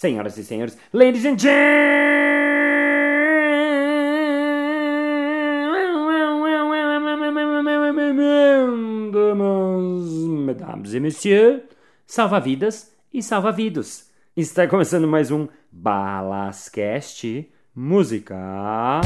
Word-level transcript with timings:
senhoras 0.00 0.38
e 0.38 0.44
senhores, 0.44 0.78
ladies 0.94 1.26
and 1.26 1.36
gentlemen, 1.38 1.50
mesdames 10.46 10.94
et 10.94 11.00
messieurs, 11.00 11.60
salva-vidas 12.06 12.90
e 13.12 13.22
salva-vidos. 13.22 14.06
Está 14.34 14.66
começando 14.66 15.06
mais 15.06 15.30
um 15.30 15.46
Balascast 15.70 17.52
Música. 17.74 19.02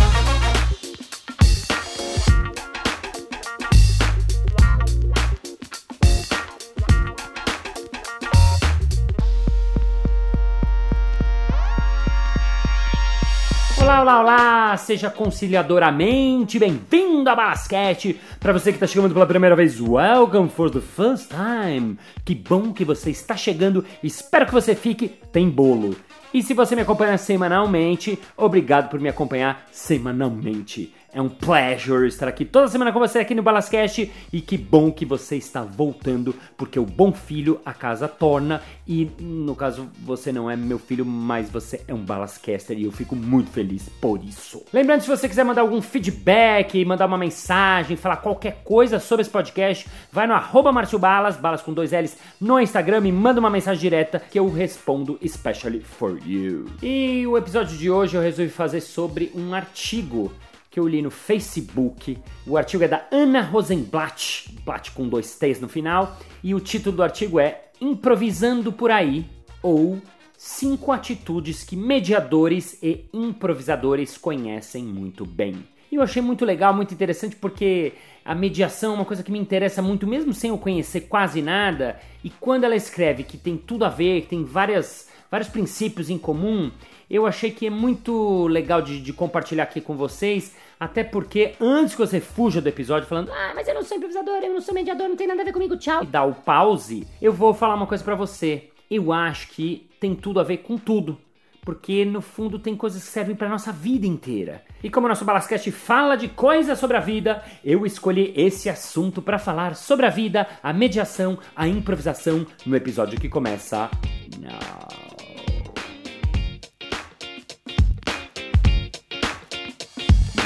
Olá, 14.04 14.20
olá! 14.20 14.76
Seja 14.76 15.08
conciliadoramente 15.08 16.58
bem-vindo 16.58 17.30
a 17.30 17.34
Basquete! 17.34 18.20
Para 18.38 18.52
você 18.52 18.70
que 18.70 18.76
está 18.76 18.86
chegando 18.86 19.14
pela 19.14 19.24
primeira 19.24 19.56
vez, 19.56 19.80
welcome 19.80 20.50
for 20.50 20.70
the 20.70 20.82
first 20.82 21.30
time! 21.30 21.96
Que 22.22 22.34
bom 22.34 22.70
que 22.74 22.84
você 22.84 23.10
está 23.10 23.34
chegando, 23.34 23.82
espero 24.02 24.44
que 24.44 24.52
você 24.52 24.74
fique, 24.74 25.08
tem 25.08 25.48
bolo! 25.48 25.96
E 26.34 26.42
se 26.42 26.52
você 26.52 26.76
me 26.76 26.82
acompanha 26.82 27.16
semanalmente, 27.16 28.18
obrigado 28.36 28.90
por 28.90 29.00
me 29.00 29.08
acompanhar 29.08 29.64
semanalmente. 29.72 30.92
É 31.14 31.22
um 31.22 31.28
pleasure 31.28 32.08
estar 32.08 32.26
aqui 32.26 32.44
toda 32.44 32.66
semana 32.66 32.92
com 32.92 32.98
você 32.98 33.20
aqui 33.20 33.36
no 33.36 33.42
Balascast 33.42 34.10
e 34.32 34.40
que 34.40 34.58
bom 34.58 34.90
que 34.90 35.06
você 35.06 35.36
está 35.36 35.62
voltando, 35.62 36.34
porque 36.56 36.76
o 36.76 36.84
bom 36.84 37.12
filho 37.12 37.60
a 37.64 37.72
casa 37.72 38.08
torna 38.08 38.60
e 38.84 39.08
no 39.20 39.54
caso 39.54 39.88
você 40.00 40.32
não 40.32 40.50
é 40.50 40.56
meu 40.56 40.76
filho, 40.76 41.06
mas 41.06 41.48
você 41.48 41.84
é 41.86 41.94
um 41.94 42.04
Balascaster 42.04 42.76
e 42.76 42.82
eu 42.82 42.90
fico 42.90 43.14
muito 43.14 43.52
feliz 43.52 43.88
por 44.00 44.24
isso. 44.24 44.64
Lembrando, 44.72 45.02
se 45.02 45.08
você 45.08 45.28
quiser 45.28 45.44
mandar 45.44 45.60
algum 45.60 45.80
feedback, 45.80 46.84
mandar 46.84 47.06
uma 47.06 47.16
mensagem, 47.16 47.96
falar 47.96 48.16
qualquer 48.16 48.62
coisa 48.64 48.98
sobre 48.98 49.22
esse 49.22 49.30
podcast, 49.30 49.86
vai 50.10 50.26
no 50.26 50.34
arroba 50.34 50.72
Balas, 50.98 51.36
balas 51.36 51.62
com 51.62 51.72
dois 51.72 51.92
L's, 51.92 52.16
no 52.40 52.58
Instagram 52.58 53.06
e 53.06 53.12
manda 53.12 53.38
uma 53.38 53.50
mensagem 53.50 53.80
direta 53.80 54.18
que 54.18 54.36
eu 54.36 54.50
respondo 54.50 55.16
especially 55.22 55.78
for 55.78 56.18
you. 56.26 56.66
E 56.82 57.24
o 57.24 57.38
episódio 57.38 57.78
de 57.78 57.88
hoje 57.88 58.16
eu 58.16 58.20
resolvi 58.20 58.50
fazer 58.50 58.80
sobre 58.80 59.30
um 59.32 59.54
artigo 59.54 60.32
que 60.74 60.80
eu 60.80 60.88
li 60.88 61.00
no 61.00 61.10
Facebook. 61.10 62.18
O 62.44 62.56
artigo 62.56 62.82
é 62.82 62.88
da 62.88 63.06
Ana 63.12 63.40
Rosenblatt, 63.40 64.52
Blatt 64.64 64.90
com 64.90 65.08
dois 65.08 65.38
T's 65.38 65.60
no 65.60 65.68
final, 65.68 66.18
e 66.42 66.52
o 66.52 66.58
título 66.58 66.96
do 66.96 67.02
artigo 67.04 67.38
é 67.38 67.66
Improvisando 67.80 68.72
por 68.72 68.90
aí 68.90 69.24
ou 69.62 70.02
Cinco 70.36 70.90
atitudes 70.90 71.62
que 71.62 71.76
mediadores 71.76 72.76
e 72.82 73.04
improvisadores 73.14 74.18
conhecem 74.18 74.84
muito 74.84 75.24
bem. 75.24 75.64
E 75.92 75.94
eu 75.94 76.02
achei 76.02 76.20
muito 76.20 76.44
legal, 76.44 76.74
muito 76.74 76.92
interessante, 76.92 77.36
porque 77.36 77.92
a 78.24 78.34
mediação 78.34 78.94
é 78.94 78.96
uma 78.96 79.04
coisa 79.04 79.22
que 79.22 79.30
me 79.30 79.38
interessa 79.38 79.80
muito, 79.80 80.08
mesmo 80.08 80.34
sem 80.34 80.50
eu 80.50 80.58
conhecer 80.58 81.02
quase 81.02 81.40
nada. 81.40 82.00
E 82.22 82.28
quando 82.28 82.64
ela 82.64 82.74
escreve 82.74 83.22
que 83.22 83.38
tem 83.38 83.56
tudo 83.56 83.84
a 83.84 83.88
ver, 83.88 84.22
que 84.22 84.26
tem 84.26 84.42
várias, 84.42 85.08
vários 85.34 85.48
princípios 85.48 86.10
em 86.10 86.16
comum, 86.16 86.70
eu 87.10 87.26
achei 87.26 87.50
que 87.50 87.66
é 87.66 87.70
muito 87.70 88.46
legal 88.46 88.80
de, 88.80 89.00
de, 89.00 89.12
compartilhar 89.12 89.64
aqui 89.64 89.80
com 89.80 89.96
vocês, 89.96 90.54
até 90.78 91.02
porque 91.02 91.54
antes 91.60 91.96
que 91.96 92.00
você 92.00 92.20
fuja 92.20 92.60
do 92.60 92.68
episódio 92.68 93.08
falando, 93.08 93.32
ah, 93.32 93.52
mas 93.52 93.66
eu 93.66 93.74
não 93.74 93.82
sou 93.82 93.96
improvisador, 93.96 94.36
eu 94.36 94.54
não 94.54 94.60
sou 94.60 94.72
mediador, 94.72 95.08
não 95.08 95.16
tem 95.16 95.26
nada 95.26 95.42
a 95.42 95.44
ver 95.44 95.52
comigo, 95.52 95.76
tchau, 95.76 96.04
e 96.04 96.06
dá 96.06 96.22
o 96.22 96.34
pause, 96.34 97.04
eu 97.20 97.32
vou 97.32 97.52
falar 97.52 97.74
uma 97.74 97.88
coisa 97.88 98.04
para 98.04 98.14
você. 98.14 98.70
Eu 98.88 99.12
acho 99.12 99.48
que 99.48 99.88
tem 99.98 100.14
tudo 100.14 100.38
a 100.38 100.44
ver 100.44 100.58
com 100.58 100.78
tudo. 100.78 101.18
Porque 101.64 102.04
no 102.04 102.20
fundo 102.20 102.58
tem 102.58 102.76
coisas 102.76 103.02
que 103.02 103.08
servem 103.08 103.34
para 103.34 103.48
nossa 103.48 103.72
vida 103.72 104.06
inteira. 104.06 104.62
E 104.82 104.90
como 104.90 105.06
o 105.06 105.08
nosso 105.08 105.24
Balascast 105.24 105.72
fala 105.72 106.14
de 106.14 106.28
coisas 106.28 106.78
sobre 106.78 106.94
a 106.94 107.00
vida, 107.00 107.42
eu 107.64 107.86
escolhi 107.86 108.34
esse 108.36 108.68
assunto 108.68 109.22
para 109.22 109.38
falar 109.38 109.74
sobre 109.74 110.04
a 110.04 110.10
vida, 110.10 110.46
a 110.62 110.74
mediação, 110.74 111.38
a 111.56 111.66
improvisação 111.66 112.46
no 112.66 112.76
episódio 112.76 113.18
que 113.18 113.30
começa. 113.30 113.90
Não. 114.38 115.03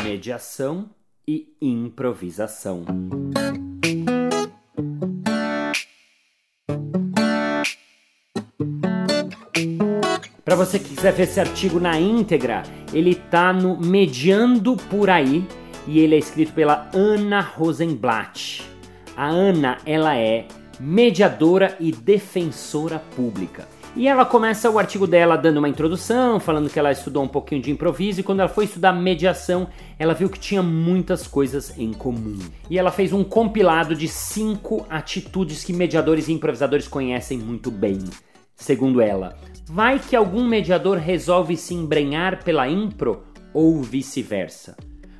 Mediação 0.08 0.88
e 1.26 1.54
improvisação. 1.60 2.82
Para 10.42 10.56
você 10.56 10.78
que 10.78 10.88
quiser 10.88 11.12
ver 11.12 11.24
esse 11.24 11.38
artigo 11.38 11.78
na 11.78 12.00
íntegra, 12.00 12.62
ele 12.94 13.14
tá 13.14 13.52
no 13.52 13.78
Mediando 13.78 14.78
por 14.88 15.10
aí 15.10 15.46
e 15.86 16.00
ele 16.00 16.14
é 16.14 16.18
escrito 16.18 16.54
pela 16.54 16.90
Ana 16.94 17.42
Rosenblatt. 17.42 18.62
A 19.14 19.26
Ana, 19.26 19.76
ela 19.84 20.16
é 20.16 20.48
mediadora 20.80 21.76
e 21.78 21.92
defensora 21.92 22.98
pública. 22.98 23.68
E 23.98 24.06
ela 24.06 24.24
começa 24.24 24.70
o 24.70 24.78
artigo 24.78 25.08
dela 25.08 25.34
dando 25.34 25.56
uma 25.56 25.68
introdução, 25.68 26.38
falando 26.38 26.70
que 26.70 26.78
ela 26.78 26.92
estudou 26.92 27.24
um 27.24 27.26
pouquinho 27.26 27.60
de 27.60 27.72
improviso 27.72 28.20
e 28.20 28.22
quando 28.22 28.38
ela 28.38 28.48
foi 28.48 28.66
estudar 28.66 28.92
mediação, 28.92 29.66
ela 29.98 30.14
viu 30.14 30.30
que 30.30 30.38
tinha 30.38 30.62
muitas 30.62 31.26
coisas 31.26 31.76
em 31.76 31.92
comum. 31.92 32.38
E 32.70 32.78
ela 32.78 32.92
fez 32.92 33.12
um 33.12 33.24
compilado 33.24 33.96
de 33.96 34.06
cinco 34.06 34.86
atitudes 34.88 35.64
que 35.64 35.72
mediadores 35.72 36.28
e 36.28 36.32
improvisadores 36.32 36.86
conhecem 36.86 37.38
muito 37.38 37.72
bem. 37.72 37.98
Segundo 38.54 39.00
ela, 39.00 39.36
vai 39.66 39.98
que 39.98 40.14
algum 40.14 40.46
mediador 40.46 40.98
resolve 40.98 41.56
se 41.56 41.74
embrenhar 41.74 42.44
pela 42.44 42.68
impro 42.68 43.24
ou 43.52 43.82
vice-versa. 43.82 44.76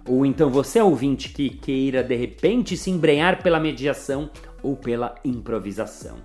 Ou 0.08 0.24
então 0.24 0.50
você, 0.50 0.80
ouvinte, 0.80 1.30
que 1.30 1.50
queira 1.50 2.04
de 2.04 2.14
repente 2.14 2.76
se 2.76 2.92
embrenhar 2.92 3.42
pela 3.42 3.58
mediação 3.58 4.30
ou 4.62 4.76
pela 4.76 5.16
improvisação. 5.24 6.18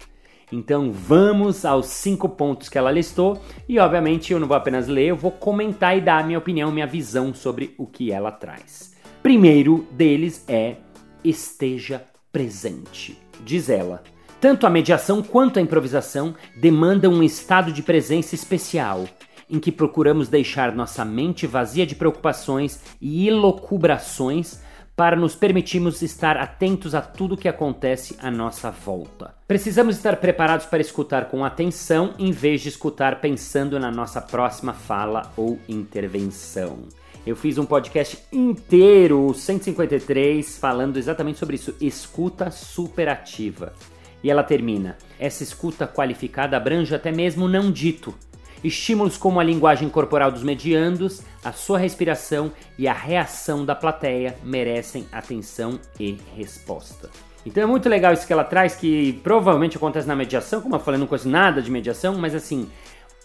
Então 0.53 0.91
vamos 0.91 1.65
aos 1.65 1.87
cinco 1.87 2.29
pontos 2.29 2.69
que 2.69 2.77
ela 2.77 2.91
listou 2.91 3.41
e 3.67 3.79
obviamente 3.79 4.31
eu 4.31 4.39
não 4.39 4.47
vou 4.47 4.55
apenas 4.55 4.87
ler, 4.87 5.07
eu 5.07 5.15
vou 5.15 5.31
comentar 5.31 5.97
e 5.97 6.01
dar 6.01 6.19
a 6.19 6.23
minha 6.23 6.37
opinião, 6.37 6.71
minha 6.71 6.85
visão 6.85 7.33
sobre 7.33 7.73
o 7.75 7.87
que 7.87 8.11
ela 8.11 8.31
traz. 8.31 8.93
Primeiro 9.23 9.87
deles 9.91 10.45
é 10.47 10.75
esteja 11.23 12.03
presente. 12.31 13.17
Diz 13.43 13.67
ela: 13.67 14.03
tanto 14.39 14.67
a 14.67 14.69
mediação 14.69 15.23
quanto 15.23 15.57
a 15.57 15.61
improvisação 15.61 16.35
demandam 16.61 17.11
um 17.11 17.23
estado 17.23 17.71
de 17.71 17.81
presença 17.81 18.35
especial, 18.35 19.05
em 19.49 19.57
que 19.57 19.71
procuramos 19.71 20.29
deixar 20.29 20.75
nossa 20.75 21.03
mente 21.03 21.47
vazia 21.47 21.87
de 21.87 21.95
preocupações 21.95 22.79
e 23.01 23.27
elocubrações 23.27 24.61
para 24.95 25.15
nos 25.15 25.35
permitirmos 25.35 26.01
estar 26.01 26.37
atentos 26.37 26.93
a 26.93 27.01
tudo 27.01 27.37
que 27.37 27.47
acontece 27.47 28.15
à 28.19 28.29
nossa 28.29 28.69
volta. 28.69 29.33
Precisamos 29.47 29.95
estar 29.95 30.17
preparados 30.17 30.65
para 30.65 30.81
escutar 30.81 31.25
com 31.25 31.43
atenção 31.43 32.13
em 32.19 32.31
vez 32.31 32.61
de 32.61 32.69
escutar 32.69 33.19
pensando 33.19 33.79
na 33.79 33.89
nossa 33.89 34.21
próxima 34.21 34.73
fala 34.73 35.31
ou 35.35 35.57
intervenção. 35.67 36.79
Eu 37.25 37.35
fiz 37.35 37.57
um 37.57 37.65
podcast 37.65 38.19
inteiro, 38.31 39.27
o 39.27 39.33
153, 39.33 40.57
falando 40.57 40.97
exatamente 40.97 41.39
sobre 41.39 41.55
isso, 41.55 41.73
escuta 41.79 42.51
superativa. 42.51 43.73
E 44.21 44.29
ela 44.29 44.43
termina: 44.43 44.97
essa 45.17 45.41
escuta 45.41 45.87
qualificada 45.87 46.57
abrange 46.57 46.93
até 46.93 47.11
mesmo 47.11 47.45
o 47.45 47.49
não 47.49 47.71
dito 47.71 48.13
Estímulos 48.63 49.17
como 49.17 49.39
a 49.39 49.43
linguagem 49.43 49.89
corporal 49.89 50.31
dos 50.31 50.41
mediandos, 50.41 51.21
a 51.43 51.51
sua 51.51 51.77
respiração 51.77 52.51
e 52.77 52.87
a 52.87 52.93
reação 52.93 53.65
da 53.65 53.75
plateia 53.75 54.37
merecem 54.41 55.05
atenção 55.11 55.77
e 55.99 56.17
resposta. 56.35 57.09
Então 57.45 57.61
é 57.61 57.65
muito 57.65 57.89
legal 57.89 58.13
isso 58.13 58.25
que 58.25 58.31
ela 58.31 58.45
traz, 58.45 58.73
que 58.73 59.19
provavelmente 59.21 59.75
acontece 59.75 60.07
na 60.07 60.15
mediação, 60.15 60.61
como 60.61 60.75
eu 60.75 60.79
falei, 60.79 60.97
não 60.97 61.07
conheço 61.07 61.27
nada 61.27 61.61
de 61.61 61.69
mediação, 61.69 62.17
mas 62.17 62.33
assim, 62.33 62.69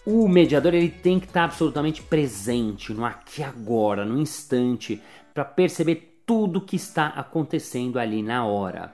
o 0.05 0.27
mediador 0.27 0.73
ele 0.73 0.89
tem 0.89 1.19
que 1.19 1.27
estar 1.27 1.45
absolutamente 1.45 2.01
presente 2.01 2.93
no 2.93 3.05
aqui 3.05 3.41
agora, 3.41 4.03
no 4.03 4.19
instante, 4.19 5.01
para 5.33 5.45
perceber 5.45 6.21
tudo 6.25 6.59
que 6.59 6.75
está 6.75 7.07
acontecendo 7.07 7.97
ali 7.97 8.21
na 8.21 8.45
hora. 8.45 8.93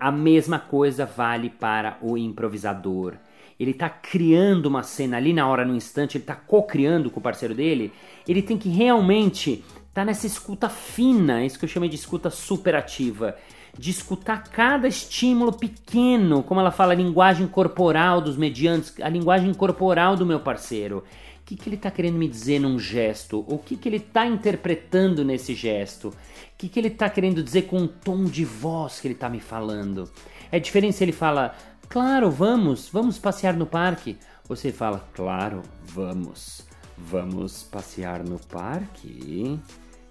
A 0.00 0.10
mesma 0.10 0.58
coisa 0.58 1.06
vale 1.06 1.50
para 1.50 1.98
o 2.02 2.18
improvisador 2.18 3.14
ele 3.58 3.70
está 3.70 3.88
criando 3.88 4.66
uma 4.66 4.82
cena 4.82 5.16
ali 5.16 5.32
na 5.32 5.46
hora, 5.46 5.64
no 5.64 5.74
instante, 5.74 6.16
ele 6.16 6.24
está 6.24 6.34
co-criando 6.34 7.10
com 7.10 7.20
o 7.20 7.22
parceiro 7.22 7.54
dele, 7.54 7.92
ele 8.26 8.42
tem 8.42 8.58
que 8.58 8.68
realmente 8.68 9.52
estar 9.52 10.02
tá 10.02 10.04
nessa 10.04 10.26
escuta 10.26 10.68
fina, 10.68 11.44
isso 11.44 11.58
que 11.58 11.64
eu 11.64 11.68
chamei 11.68 11.88
de 11.88 11.96
escuta 11.96 12.30
superativa, 12.30 13.36
de 13.78 13.90
escutar 13.90 14.44
cada 14.44 14.88
estímulo 14.88 15.52
pequeno, 15.52 16.42
como 16.42 16.60
ela 16.60 16.70
fala, 16.70 16.92
a 16.92 16.96
linguagem 16.96 17.46
corporal 17.46 18.20
dos 18.20 18.36
mediantes, 18.36 18.94
a 19.00 19.08
linguagem 19.08 19.52
corporal 19.52 20.16
do 20.16 20.26
meu 20.26 20.40
parceiro. 20.40 21.04
O 21.40 21.46
que, 21.46 21.56
que 21.56 21.68
ele 21.68 21.76
está 21.76 21.90
querendo 21.90 22.16
me 22.16 22.26
dizer 22.26 22.58
num 22.58 22.78
gesto? 22.78 23.44
O 23.46 23.58
que, 23.58 23.76
que 23.76 23.86
ele 23.86 23.98
está 23.98 24.26
interpretando 24.26 25.22
nesse 25.22 25.54
gesto? 25.54 26.08
O 26.08 26.14
que, 26.56 26.68
que 26.68 26.80
ele 26.80 26.88
está 26.88 27.10
querendo 27.10 27.42
dizer 27.42 27.62
com 27.62 27.82
o 27.82 27.88
tom 27.88 28.24
de 28.24 28.44
voz 28.46 28.98
que 28.98 29.08
ele 29.08 29.14
está 29.14 29.28
me 29.28 29.40
falando? 29.40 30.10
É 30.50 30.58
diferente 30.58 30.96
se 30.96 31.04
ele 31.04 31.12
fala 31.12 31.54
Claro, 31.88 32.30
vamos, 32.30 32.88
vamos 32.88 33.18
passear 33.18 33.54
no 33.54 33.66
parque. 33.66 34.16
Você 34.48 34.72
fala, 34.72 35.06
claro, 35.14 35.62
vamos. 35.84 36.62
Vamos 36.96 37.62
passear 37.64 38.22
no 38.22 38.38
parque? 38.38 39.58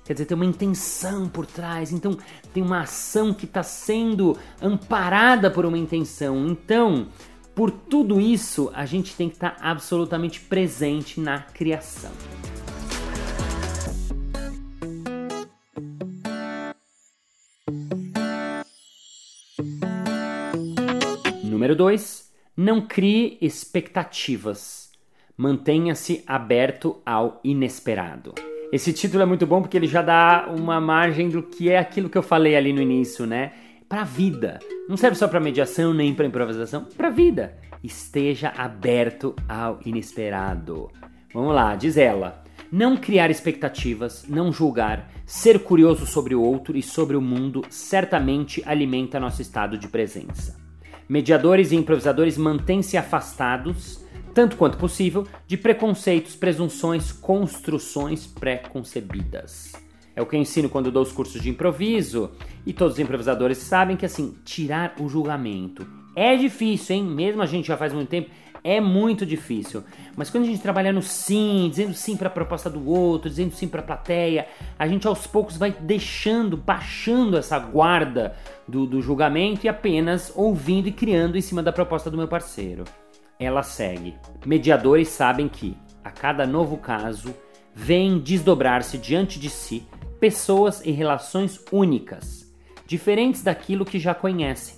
Quer 0.03 0.13
dizer, 0.13 0.25
tem 0.25 0.35
uma 0.35 0.45
intenção 0.45 1.29
por 1.29 1.45
trás, 1.45 1.93
então 1.93 2.17
tem 2.53 2.61
uma 2.61 2.81
ação 2.81 3.33
que 3.33 3.45
está 3.45 3.63
sendo 3.63 4.37
amparada 4.61 5.49
por 5.49 5.65
uma 5.65 5.77
intenção. 5.77 6.45
Então, 6.47 7.07
por 7.55 7.71
tudo 7.71 8.19
isso, 8.19 8.69
a 8.73 8.85
gente 8.85 9.15
tem 9.15 9.29
que 9.29 9.35
estar 9.35 9.51
tá 9.51 9.69
absolutamente 9.69 10.41
presente 10.41 11.21
na 11.21 11.39
criação. 11.39 12.11
Número 21.63 21.77
2. 21.77 22.29
Não 22.57 22.81
crie 22.81 23.37
expectativas. 23.39 24.91
Mantenha-se 25.37 26.21
aberto 26.27 27.01
ao 27.05 27.39
inesperado. 27.41 28.35
Esse 28.69 28.91
título 28.91 29.23
é 29.23 29.25
muito 29.25 29.47
bom 29.47 29.61
porque 29.61 29.77
ele 29.77 29.87
já 29.87 30.01
dá 30.01 30.53
uma 30.53 30.81
margem 30.81 31.29
do 31.29 31.41
que 31.41 31.69
é 31.69 31.77
aquilo 31.77 32.09
que 32.09 32.17
eu 32.17 32.21
falei 32.21 32.57
ali 32.57 32.73
no 32.73 32.81
início, 32.81 33.25
né? 33.25 33.53
Para 33.87 34.03
vida. 34.03 34.59
Não 34.89 34.97
serve 34.97 35.15
só 35.15 35.25
para 35.25 35.39
mediação 35.39 35.93
nem 35.93 36.13
para 36.13 36.25
improvisação, 36.25 36.83
para 36.83 37.09
vida. 37.09 37.57
Esteja 37.81 38.49
aberto 38.49 39.33
ao 39.47 39.79
inesperado. 39.85 40.91
Vamos 41.33 41.55
lá, 41.55 41.77
diz 41.77 41.95
ela. 41.95 42.43
Não 42.69 42.97
criar 42.97 43.31
expectativas, 43.31 44.25
não 44.27 44.51
julgar, 44.51 45.09
ser 45.25 45.59
curioso 45.59 46.05
sobre 46.05 46.35
o 46.35 46.41
outro 46.41 46.75
e 46.75 46.83
sobre 46.83 47.15
o 47.15 47.21
mundo 47.21 47.63
certamente 47.69 48.61
alimenta 48.65 49.17
nosso 49.17 49.41
estado 49.41 49.77
de 49.77 49.87
presença. 49.87 50.61
Mediadores 51.07 51.71
e 51.71 51.75
improvisadores 51.75 52.37
mantêm-se 52.37 52.97
afastados 52.97 54.03
tanto 54.33 54.57
quanto 54.57 54.77
possível, 54.77 55.27
de 55.45 55.55
preconceitos, 55.55 56.35
presunções, 56.35 57.11
construções 57.11 58.25
pré-concebidas. 58.25 59.73
É 60.15 60.21
o 60.21 60.25
que 60.25 60.35
eu 60.35 60.39
ensino 60.39 60.69
quando 60.69 60.91
dou 60.91 61.03
os 61.03 61.11
cursos 61.11 61.41
de 61.41 61.49
improviso, 61.49 62.31
e 62.65 62.73
todos 62.73 62.95
os 62.95 62.99
improvisadores 62.99 63.59
sabem 63.59 63.95
que 63.95 64.05
assim, 64.05 64.35
tirar 64.43 64.95
o 64.99 65.07
julgamento 65.07 65.85
é 66.15 66.35
difícil, 66.35 66.95
hein? 66.95 67.03
Mesmo 67.03 67.41
a 67.41 67.45
gente 67.45 67.67
já 67.67 67.77
faz 67.77 67.93
muito 67.93 68.09
tempo, 68.09 68.29
é 68.63 68.79
muito 68.79 69.25
difícil. 69.25 69.83
Mas 70.15 70.29
quando 70.29 70.43
a 70.43 70.47
gente 70.47 70.61
trabalha 70.61 70.93
no 70.93 71.01
sim, 71.01 71.67
dizendo 71.69 71.93
sim 71.93 72.15
para 72.15 72.27
a 72.27 72.31
proposta 72.31 72.69
do 72.69 72.87
outro, 72.89 73.29
dizendo 73.29 73.53
sim 73.53 73.67
para 73.67 73.81
a 73.81 73.85
plateia, 73.85 74.47
a 74.77 74.87
gente 74.87 75.07
aos 75.07 75.27
poucos 75.27 75.57
vai 75.57 75.71
deixando, 75.71 76.55
baixando 76.55 77.37
essa 77.37 77.59
guarda 77.59 78.35
do, 78.67 78.85
do 78.85 79.01
julgamento 79.01 79.65
e 79.65 79.69
apenas 79.69 80.31
ouvindo 80.35 80.87
e 80.87 80.91
criando 80.91 81.37
em 81.37 81.41
cima 81.41 81.61
da 81.61 81.71
proposta 81.71 82.09
do 82.09 82.17
meu 82.17 82.27
parceiro 82.27 82.83
ela 83.39 83.63
segue. 83.63 84.15
Mediadores 84.45 85.09
sabem 85.09 85.47
que, 85.47 85.77
a 86.03 86.11
cada 86.11 86.45
novo 86.45 86.77
caso, 86.77 87.33
vêm 87.73 88.19
desdobrar-se 88.19 88.97
diante 88.97 89.39
de 89.39 89.49
si 89.49 89.85
pessoas 90.19 90.81
e 90.85 90.91
relações 90.91 91.59
únicas, 91.71 92.53
diferentes 92.85 93.43
daquilo 93.43 93.85
que 93.85 93.99
já 93.99 94.13
conhecem. 94.13 94.75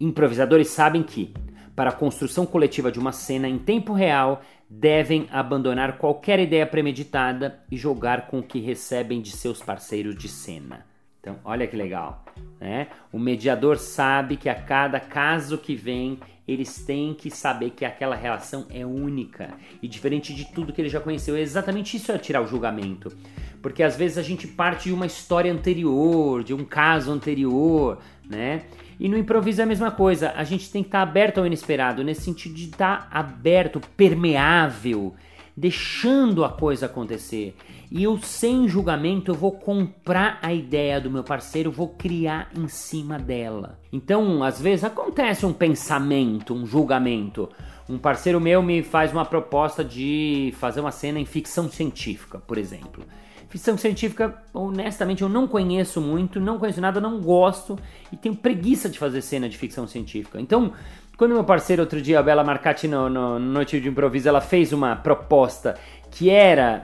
Improvisadores 0.00 0.68
sabem 0.68 1.02
que, 1.02 1.34
para 1.76 1.90
a 1.90 1.92
construção 1.92 2.46
coletiva 2.46 2.90
de 2.90 2.98
uma 2.98 3.12
cena 3.12 3.46
em 3.46 3.58
tempo 3.58 3.92
real, 3.92 4.42
devem 4.68 5.28
abandonar 5.30 5.98
qualquer 5.98 6.40
ideia 6.40 6.66
premeditada 6.66 7.60
e 7.70 7.76
jogar 7.76 8.28
com 8.28 8.38
o 8.38 8.42
que 8.42 8.58
recebem 8.58 9.20
de 9.20 9.30
seus 9.30 9.62
parceiros 9.62 10.16
de 10.16 10.26
cena. 10.26 10.86
Então, 11.20 11.38
olha 11.44 11.66
que 11.66 11.76
legal, 11.76 12.24
né? 12.60 12.86
O 13.12 13.18
mediador 13.18 13.78
sabe 13.78 14.36
que 14.36 14.48
a 14.48 14.54
cada 14.54 14.98
caso 15.00 15.58
que 15.58 15.74
vem, 15.74 16.18
eles 16.46 16.84
têm 16.84 17.12
que 17.12 17.30
saber 17.30 17.70
que 17.70 17.84
aquela 17.84 18.14
relação 18.14 18.66
é 18.70 18.86
única 18.86 19.52
e 19.82 19.88
diferente 19.88 20.32
de 20.32 20.44
tudo 20.52 20.72
que 20.72 20.80
ele 20.80 20.88
já 20.88 21.00
conheceu. 21.00 21.36
É 21.36 21.40
exatamente 21.40 21.96
isso 21.96 22.12
é 22.12 22.18
tirar 22.18 22.42
o 22.42 22.46
julgamento. 22.46 23.12
Porque 23.60 23.82
às 23.82 23.96
vezes 23.96 24.18
a 24.18 24.22
gente 24.22 24.46
parte 24.46 24.84
de 24.84 24.92
uma 24.92 25.06
história 25.06 25.52
anterior, 25.52 26.44
de 26.44 26.54
um 26.54 26.64
caso 26.64 27.10
anterior, 27.10 27.98
né? 28.24 28.62
E 28.98 29.08
no 29.08 29.16
improviso 29.16 29.60
é 29.60 29.64
a 29.64 29.66
mesma 29.66 29.90
coisa. 29.90 30.32
A 30.36 30.44
gente 30.44 30.70
tem 30.70 30.82
que 30.82 30.88
estar 30.88 31.02
aberto 31.02 31.38
ao 31.38 31.46
inesperado, 31.46 32.02
nesse 32.02 32.22
sentido 32.22 32.54
de 32.54 32.64
estar 32.64 33.08
aberto, 33.10 33.80
permeável, 33.96 35.14
deixando 35.56 36.44
a 36.44 36.48
coisa 36.48 36.86
acontecer. 36.86 37.54
E 37.90 38.02
eu, 38.02 38.18
sem 38.18 38.66
julgamento, 38.66 39.30
eu 39.30 39.34
vou 39.34 39.52
comprar 39.52 40.38
a 40.42 40.52
ideia 40.52 41.00
do 41.00 41.10
meu 41.10 41.22
parceiro, 41.22 41.70
vou 41.70 41.88
criar 41.88 42.50
em 42.56 42.66
cima 42.68 43.18
dela. 43.18 43.78
Então, 43.92 44.42
às 44.42 44.60
vezes 44.60 44.84
acontece 44.84 45.46
um 45.46 45.52
pensamento, 45.52 46.54
um 46.54 46.66
julgamento. 46.66 47.48
Um 47.88 47.98
parceiro 47.98 48.40
meu 48.40 48.62
me 48.62 48.82
faz 48.82 49.12
uma 49.12 49.24
proposta 49.24 49.84
de 49.84 50.52
fazer 50.58 50.80
uma 50.80 50.90
cena 50.90 51.20
em 51.20 51.24
ficção 51.24 51.70
científica, 51.70 52.38
por 52.38 52.58
exemplo. 52.58 53.04
Ficção 53.48 53.78
científica, 53.78 54.34
honestamente, 54.52 55.22
eu 55.22 55.28
não 55.28 55.46
conheço 55.46 56.00
muito, 56.00 56.40
não 56.40 56.58
conheço 56.58 56.80
nada, 56.80 57.00
não 57.00 57.20
gosto 57.20 57.78
e 58.12 58.16
tenho 58.16 58.34
preguiça 58.34 58.88
de 58.88 58.98
fazer 58.98 59.22
cena 59.22 59.48
de 59.48 59.56
ficção 59.56 59.86
científica. 59.86 60.40
Então, 60.40 60.72
quando 61.16 61.32
meu 61.32 61.44
parceiro, 61.44 61.82
outro 61.82 62.02
dia, 62.02 62.18
a 62.18 62.22
Bela 62.22 62.44
Marcati, 62.44 62.88
no, 62.88 63.08
no, 63.08 63.38
no 63.38 63.52
Noite 63.52 63.80
de 63.80 63.88
Improviso, 63.88 64.28
ela 64.28 64.40
fez 64.40 64.72
uma 64.72 64.96
proposta 64.96 65.76
que 66.10 66.28
era 66.28 66.82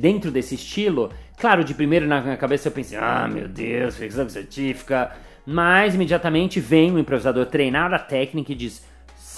dentro 0.00 0.30
desse 0.30 0.54
estilo, 0.54 1.10
claro, 1.38 1.62
de 1.62 1.74
primeiro 1.74 2.06
na 2.06 2.20
minha 2.20 2.36
cabeça 2.36 2.68
eu 2.68 2.72
pensei, 2.72 2.98
ah, 2.98 3.28
meu 3.28 3.48
Deus, 3.48 3.96
ficção 3.96 4.28
científica, 4.28 5.12
mas 5.46 5.94
imediatamente 5.94 6.60
vem 6.60 6.92
um 6.92 6.98
improvisador 6.98 7.46
treinado 7.46 7.94
a 7.94 7.98
técnica 7.98 8.52
e 8.52 8.54
diz, 8.54 8.84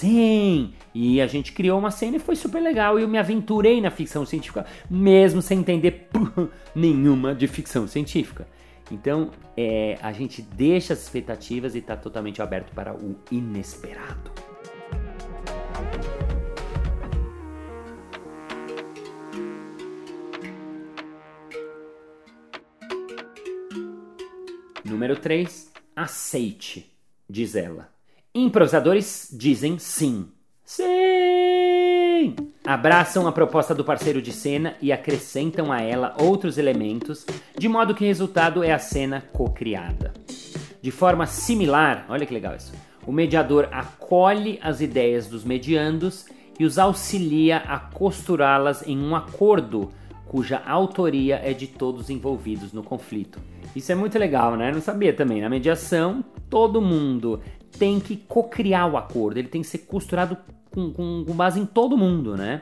sim, 0.00 0.73
e 0.94 1.20
a 1.20 1.26
gente 1.26 1.52
criou 1.52 1.79
uma 1.79 1.91
cena 1.91 2.17
e 2.17 2.20
foi 2.20 2.35
super 2.35 2.61
legal, 2.61 2.99
e 2.99 3.02
eu 3.02 3.08
me 3.08 3.19
aventurei 3.19 3.81
na 3.81 3.91
ficção 3.91 4.25
científica, 4.25 4.64
mesmo 4.88 5.43
sem 5.43 5.58
entender 5.58 6.08
nenhuma 6.75 7.35
de 7.35 7.47
ficção 7.47 7.87
científica. 7.87 8.49
Então, 8.91 9.31
é, 9.56 9.99
a 10.00 10.11
gente 10.11 10.41
deixa 10.41 10.94
as 10.94 11.02
expectativas 11.02 11.75
e 11.75 11.79
está 11.79 11.97
totalmente 11.97 12.41
aberto 12.41 12.73
para 12.75 12.94
o 12.94 13.17
inesperado. 13.31 14.31
Número 24.82 25.14
3. 25.17 25.70
Aceite, 25.94 26.91
diz 27.29 27.55
ela. 27.55 28.00
Improvisadores 28.32 29.29
dizem 29.32 29.77
sim. 29.77 30.29
Sim! 30.65 32.37
Abraçam 32.65 33.27
a 33.27 33.32
proposta 33.32 33.75
do 33.75 33.85
parceiro 33.85 34.23
de 34.23 34.31
cena 34.31 34.77
e 34.81 34.93
acrescentam 34.93 35.73
a 35.73 35.81
ela 35.81 36.15
outros 36.17 36.56
elementos, 36.56 37.27
de 37.58 37.69
modo 37.69 37.93
que 37.93 38.05
o 38.05 38.06
resultado 38.06 38.63
é 38.63 38.70
a 38.70 38.79
cena 38.79 39.25
co-criada. 39.32 40.13
De 40.81 40.93
forma 40.93 41.27
similar, 41.27 42.06
olha 42.08 42.25
que 42.25 42.32
legal 42.32 42.55
isso, 42.55 42.72
o 43.05 43.10
mediador 43.10 43.69
acolhe 43.72 44.60
as 44.63 44.81
ideias 44.81 45.27
dos 45.27 45.43
mediandos 45.43 46.27
e 46.56 46.65
os 46.65 46.79
auxilia 46.79 47.56
a 47.56 47.81
costurá-las 47.81 48.87
em 48.87 48.96
um 48.96 49.17
acordo 49.17 49.91
cuja 50.31 50.63
autoria 50.65 51.41
é 51.43 51.53
de 51.53 51.67
todos 51.67 52.08
envolvidos 52.08 52.72
no 52.72 52.84
conflito. 52.84 53.41
Isso 53.75 53.91
é 53.91 53.96
muito 53.96 54.17
legal, 54.17 54.56
né? 54.56 54.70
Não 54.70 54.81
sabia 54.81 55.13
também. 55.13 55.41
Na 55.41 55.49
mediação, 55.49 56.25
todo 56.49 56.81
mundo 56.81 57.41
tem 57.81 57.99
que 57.99 58.15
co-criar 58.15 58.87
o 58.87 58.99
acordo, 58.99 59.39
ele 59.39 59.49
tem 59.49 59.63
que 59.63 59.67
ser 59.67 59.79
costurado 59.79 60.37
com, 60.70 60.93
com, 60.93 61.25
com 61.27 61.32
base 61.32 61.58
em 61.58 61.65
todo 61.65 61.96
mundo, 61.96 62.37
né? 62.37 62.60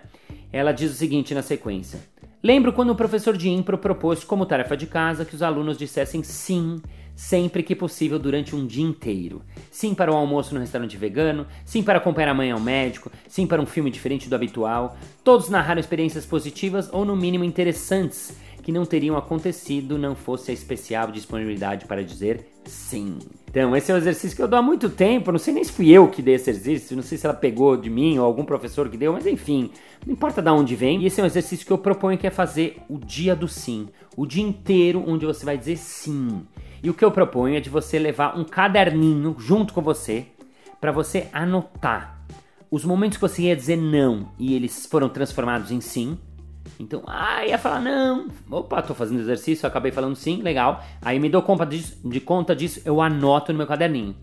Ela 0.53 0.71
diz 0.71 0.93
o 0.93 0.95
seguinte 0.95 1.35
na 1.35 1.43
sequência. 1.43 1.99
Lembro 2.41 2.73
quando 2.73 2.91
o 2.91 2.95
professor 2.95 3.37
de 3.37 3.51
impro 3.51 3.77
propôs 3.77 4.23
como 4.23 4.47
tarefa 4.47 4.77
de 4.77 4.87
casa 4.87 5.25
que 5.25 5.35
os 5.35 5.43
alunos 5.43 5.77
dissessem 5.77 6.23
sim 6.23 6.81
sempre 7.17 7.65
que 7.65 7.75
possível 7.75 8.17
durante 8.17 8.55
um 8.55 8.65
dia 8.65 8.85
inteiro. 8.85 9.43
Sim 9.73 9.93
para 9.93 10.13
o 10.13 10.15
almoço 10.15 10.55
no 10.55 10.61
restaurante 10.61 10.97
vegano, 10.97 11.49
sim 11.65 11.83
para 11.83 11.99
acompanhar 11.99 12.31
a 12.31 12.35
mãe 12.35 12.53
ao 12.53 12.61
médico, 12.61 13.11
sim 13.27 13.45
para 13.45 13.61
um 13.61 13.67
filme 13.67 13.91
diferente 13.91 14.29
do 14.29 14.37
habitual. 14.37 14.97
Todos 15.25 15.49
narraram 15.49 15.81
experiências 15.81 16.25
positivas 16.25 16.89
ou 16.93 17.05
no 17.05 17.17
mínimo 17.17 17.43
interessantes 17.43 18.37
que 18.69 18.73
não 18.73 18.85
teriam 18.85 19.17
acontecido 19.17 19.97
não 19.97 20.15
fosse 20.15 20.51
a 20.51 20.55
especial 20.55 21.11
disponibilidade 21.11 21.87
para 21.87 22.05
dizer 22.05 22.47
sim. 22.67 23.19
Então, 23.51 23.75
esse 23.75 23.91
é 23.91 23.95
um 23.95 23.97
exercício 23.97 24.37
que 24.37 24.43
eu 24.43 24.47
dou 24.47 24.59
há 24.59 24.63
muito 24.63 24.91
tempo. 24.91 25.33
Não 25.33 25.39
sei 25.39 25.55
nem 25.55 25.65
se 25.65 25.73
fui 25.73 25.89
eu 25.89 26.07
que 26.09 26.21
dei 26.21 26.35
esse 26.35 26.51
exercício, 26.51 26.95
não 26.95 27.03
sei 27.03 27.17
se 27.17 27.25
ela 27.25 27.35
pegou 27.35 27.79
de 27.79 27.89
mim 27.89 28.19
ou 28.19 28.27
algum 28.27 28.45
professor 28.45 28.91
que 28.91 28.99
deu, 28.99 29.15
mas 29.15 29.27
enfim, 29.27 29.71
não 30.05 30.13
importa 30.13 30.43
de 30.43 30.51
onde 30.51 30.77
vem. 30.77 31.01
E 31.01 31.07
esse 31.07 31.19
é 31.19 31.25
um 31.25 31.27
exercício 31.27 31.65
que 31.65 31.73
eu 31.73 31.79
proponho 31.79 32.19
que 32.19 32.27
é 32.27 32.31
fazer 32.31 32.77
o 32.91 32.99
dia 32.99 33.35
do 33.35 33.49
sim, 33.49 33.89
o 34.15 34.27
dia 34.27 34.45
inteiro 34.45 35.03
onde 35.07 35.25
você 35.25 35.47
vai 35.47 35.57
dizer 35.57 35.79
sim. 35.79 36.43
E 36.83 36.91
o 36.91 36.95
que 36.95 37.07
eu 37.07 37.11
proponho 37.11 37.57
é 37.57 37.61
de 37.61 37.71
você 37.71 37.99
levar 37.99 38.39
um 38.39 38.45
caderninho 38.45 39.35
junto 39.39 39.73
com 39.73 39.81
você 39.81 40.27
para 40.79 40.93
você 40.93 41.29
anotar 41.33 42.23
os 42.71 42.85
momentos 42.85 43.17
que 43.17 43.23
você 43.23 43.45
ia 43.45 43.57
dizer 43.57 43.77
não 43.77 44.29
e 44.39 44.55
eles 44.55 44.85
foram 44.85 45.09
transformados 45.09 45.71
em 45.71 45.81
sim 45.81 46.19
então, 46.79 47.03
ah, 47.07 47.45
ia 47.45 47.59
falar 47.59 47.81
não. 47.81 48.29
Opa, 48.51 48.81
tô 48.81 48.95
fazendo 48.95 49.21
exercício, 49.21 49.67
acabei 49.67 49.91
falando 49.91 50.15
sim, 50.15 50.43
legal. 50.43 50.85
Aí 51.03 51.19
me 51.19 51.29
dou 51.29 51.43
conta 51.43 51.67
disso, 51.67 51.99
de 52.05 52.21
conta 52.21 52.55
disso, 52.55 52.81
eu 52.85 53.01
anoto 53.01 53.53
no 53.53 53.59
meu 53.59 53.67
caderninho. 53.67 54.15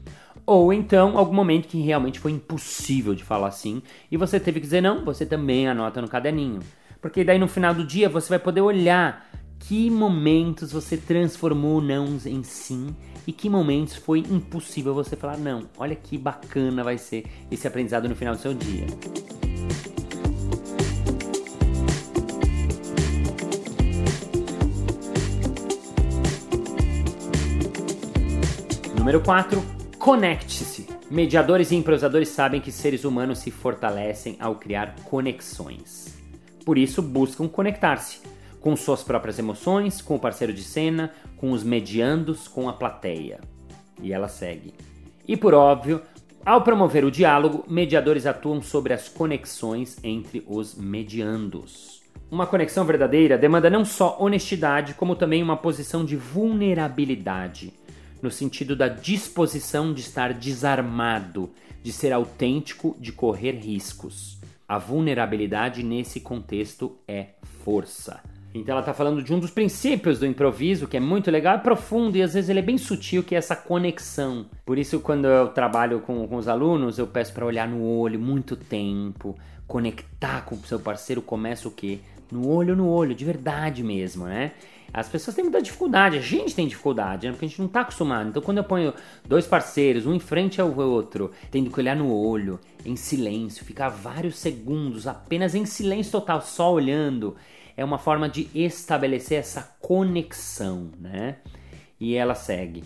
Ou 0.45 0.71
então 0.71 1.17
algum 1.17 1.33
momento 1.33 1.67
que 1.67 1.81
realmente 1.81 2.19
foi 2.19 2.31
impossível 2.31 3.15
de 3.15 3.23
falar 3.23 3.49
sim 3.51 3.81
e 4.11 4.17
você 4.17 4.39
teve 4.39 4.59
que 4.59 4.65
dizer 4.65 4.79
não, 4.79 5.03
você 5.03 5.25
também 5.25 5.67
anota 5.67 6.01
no 6.01 6.07
caderninho. 6.07 6.59
Porque 7.01 7.23
daí 7.23 7.39
no 7.39 7.47
final 7.47 7.73
do 7.73 7.83
dia 7.83 8.07
você 8.07 8.29
vai 8.29 8.39
poder 8.39 8.61
olhar 8.61 9.27
que 9.59 9.89
momentos 9.89 10.71
você 10.71 10.97
transformou 10.97 11.81
não 11.81 12.05
em 12.25 12.43
sim 12.43 12.95
e 13.25 13.31
que 13.31 13.49
momentos 13.49 13.95
foi 13.95 14.19
impossível 14.19 14.93
você 14.93 15.15
falar 15.15 15.37
não. 15.37 15.63
Olha 15.77 15.95
que 15.95 16.17
bacana 16.17 16.83
vai 16.83 16.97
ser 16.97 17.25
esse 17.49 17.67
aprendizado 17.67 18.07
no 18.07 18.15
final 18.15 18.35
do 18.35 18.41
seu 18.41 18.53
dia. 18.53 18.85
Número 29.05 29.21
4. 29.21 29.63
Conecte-se. 29.99 30.87
Mediadores 31.11 31.69
e 31.69 31.75
improvisadores 31.75 32.27
sabem 32.29 32.59
que 32.59 32.71
seres 32.71 33.03
humanos 33.03 33.37
se 33.37 33.51
fortalecem 33.51 34.35
ao 34.39 34.55
criar 34.55 34.95
conexões. 35.03 36.17
Por 36.65 36.75
isso, 36.75 37.03
buscam 37.03 37.47
conectar-se 37.47 38.21
com 38.59 38.75
suas 38.75 39.03
próprias 39.03 39.37
emoções, 39.37 40.01
com 40.01 40.15
o 40.15 40.19
parceiro 40.19 40.51
de 40.51 40.63
cena, 40.63 41.11
com 41.37 41.51
os 41.51 41.63
mediandos, 41.63 42.47
com 42.47 42.67
a 42.67 42.73
plateia. 42.73 43.41
E 44.01 44.11
ela 44.11 44.27
segue. 44.27 44.73
E 45.27 45.37
por 45.37 45.53
óbvio, 45.53 46.01
ao 46.43 46.63
promover 46.63 47.05
o 47.05 47.11
diálogo, 47.11 47.63
mediadores 47.67 48.25
atuam 48.25 48.59
sobre 48.59 48.91
as 48.91 49.07
conexões 49.07 49.99
entre 50.03 50.43
os 50.47 50.73
mediandos. 50.73 52.01
Uma 52.31 52.47
conexão 52.47 52.83
verdadeira 52.83 53.37
demanda 53.37 53.69
não 53.69 53.85
só 53.85 54.17
honestidade, 54.19 54.95
como 54.95 55.15
também 55.15 55.43
uma 55.43 55.57
posição 55.57 56.03
de 56.03 56.15
vulnerabilidade 56.15 57.84
no 58.25 58.31
sentido 58.31 58.75
da 58.75 58.87
disposição 58.87 59.93
de 59.93 60.01
estar 60.01 60.33
desarmado, 60.33 61.51
de 61.83 61.93
ser 61.93 62.11
autêntico, 62.11 62.97
de 62.99 63.11
correr 63.11 63.51
riscos. 63.51 64.39
A 64.67 64.79
vulnerabilidade 64.79 65.83
nesse 65.83 66.19
contexto 66.19 66.97
é 67.07 67.27
força. 67.63 68.19
Então 68.51 68.73
ela 68.73 68.79
está 68.79 68.95
falando 68.95 69.21
de 69.21 69.31
um 69.31 69.39
dos 69.39 69.51
princípios 69.51 70.17
do 70.17 70.25
improviso, 70.25 70.87
que 70.87 70.97
é 70.97 70.99
muito 70.99 71.29
legal, 71.29 71.55
é 71.55 71.59
profundo 71.59 72.17
e 72.17 72.23
às 72.23 72.33
vezes 72.33 72.49
ele 72.49 72.59
é 72.59 72.63
bem 72.63 72.79
sutil, 72.79 73.21
que 73.21 73.35
é 73.35 73.37
essa 73.37 73.55
conexão. 73.55 74.47
Por 74.65 74.79
isso, 74.79 74.99
quando 75.01 75.25
eu 75.25 75.49
trabalho 75.49 75.99
com, 75.99 76.27
com 76.27 76.37
os 76.37 76.47
alunos, 76.47 76.97
eu 76.97 77.05
peço 77.05 77.31
para 77.31 77.45
olhar 77.45 77.67
no 77.67 77.83
olho 77.83 78.19
muito 78.19 78.55
tempo, 78.55 79.35
conectar 79.67 80.45
com 80.45 80.55
o 80.55 80.65
seu 80.65 80.79
parceiro, 80.79 81.21
começa 81.21 81.67
o 81.67 81.71
quê? 81.71 81.99
No 82.31 82.47
olho 82.47 82.75
no 82.75 82.87
olho, 82.89 83.13
de 83.13 83.23
verdade 83.23 83.83
mesmo, 83.83 84.25
né? 84.25 84.53
As 84.93 85.09
pessoas 85.09 85.35
têm 85.35 85.43
muita 85.43 85.61
dificuldade, 85.61 86.17
a 86.17 86.21
gente 86.21 86.55
tem 86.55 86.67
dificuldade, 86.67 87.27
né? 87.27 87.33
porque 87.33 87.45
a 87.45 87.49
gente 87.49 87.59
não 87.59 87.67
está 87.67 87.81
acostumado. 87.81 88.29
Então, 88.29 88.41
quando 88.41 88.59
eu 88.59 88.63
ponho 88.63 88.93
dois 89.27 89.45
parceiros, 89.45 90.05
um 90.05 90.13
em 90.13 90.19
frente 90.19 90.61
ao 90.61 90.73
outro, 90.73 91.31
tendo 91.51 91.69
que 91.69 91.79
olhar 91.79 91.95
no 91.97 92.09
olho, 92.13 92.59
em 92.85 92.95
silêncio, 92.95 93.65
ficar 93.65 93.89
vários 93.89 94.37
segundos 94.37 95.05
apenas 95.05 95.53
em 95.53 95.65
silêncio 95.65 96.13
total, 96.13 96.41
só 96.41 96.71
olhando, 96.71 97.35
é 97.75 97.83
uma 97.83 97.97
forma 97.97 98.29
de 98.29 98.49
estabelecer 98.55 99.37
essa 99.37 99.75
conexão, 99.81 100.89
né? 100.97 101.37
E 101.99 102.15
ela 102.15 102.35
segue. 102.35 102.83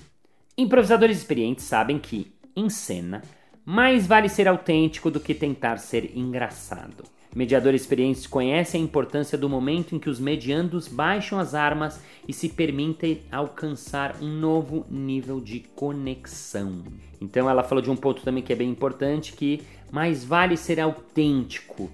Improvisadores 0.58 1.18
experientes 1.18 1.66
sabem 1.66 2.00
que, 2.00 2.34
em 2.56 2.70
cena, 2.70 3.22
mais 3.64 4.08
vale 4.08 4.28
ser 4.28 4.48
autêntico 4.48 5.12
do 5.12 5.20
que 5.20 5.36
tentar 5.36 5.78
ser 5.78 6.18
engraçado. 6.18 7.04
Mediadores 7.36 7.82
experientes 7.82 8.26
conhecem 8.26 8.82
a 8.82 8.84
importância 8.84 9.38
do 9.38 9.48
momento 9.48 9.96
em 9.96 10.00
que 10.00 10.10
os 10.10 10.20
mediandos 10.20 10.88
baixam 10.88 11.38
as 11.38 11.54
armas 11.54 12.02
e 12.28 12.34
se 12.34 12.50
permitem 12.50 13.22
alcançar 13.32 14.16
um 14.20 14.28
novo 14.28 14.86
nível 14.90 15.40
de 15.40 15.60
conexão. 15.76 16.84
Então 17.22 17.48
ela 17.48 17.64
falou 17.64 17.84
de 17.84 17.92
um 17.92 17.96
ponto 17.96 18.24
também 18.24 18.42
que 18.42 18.52
é 18.52 18.56
bem 18.56 18.70
importante 18.70 19.34
que 19.34 19.62
mais 19.92 20.24
vale 20.24 20.58
ser 20.58 20.80
autêntico 20.80 21.92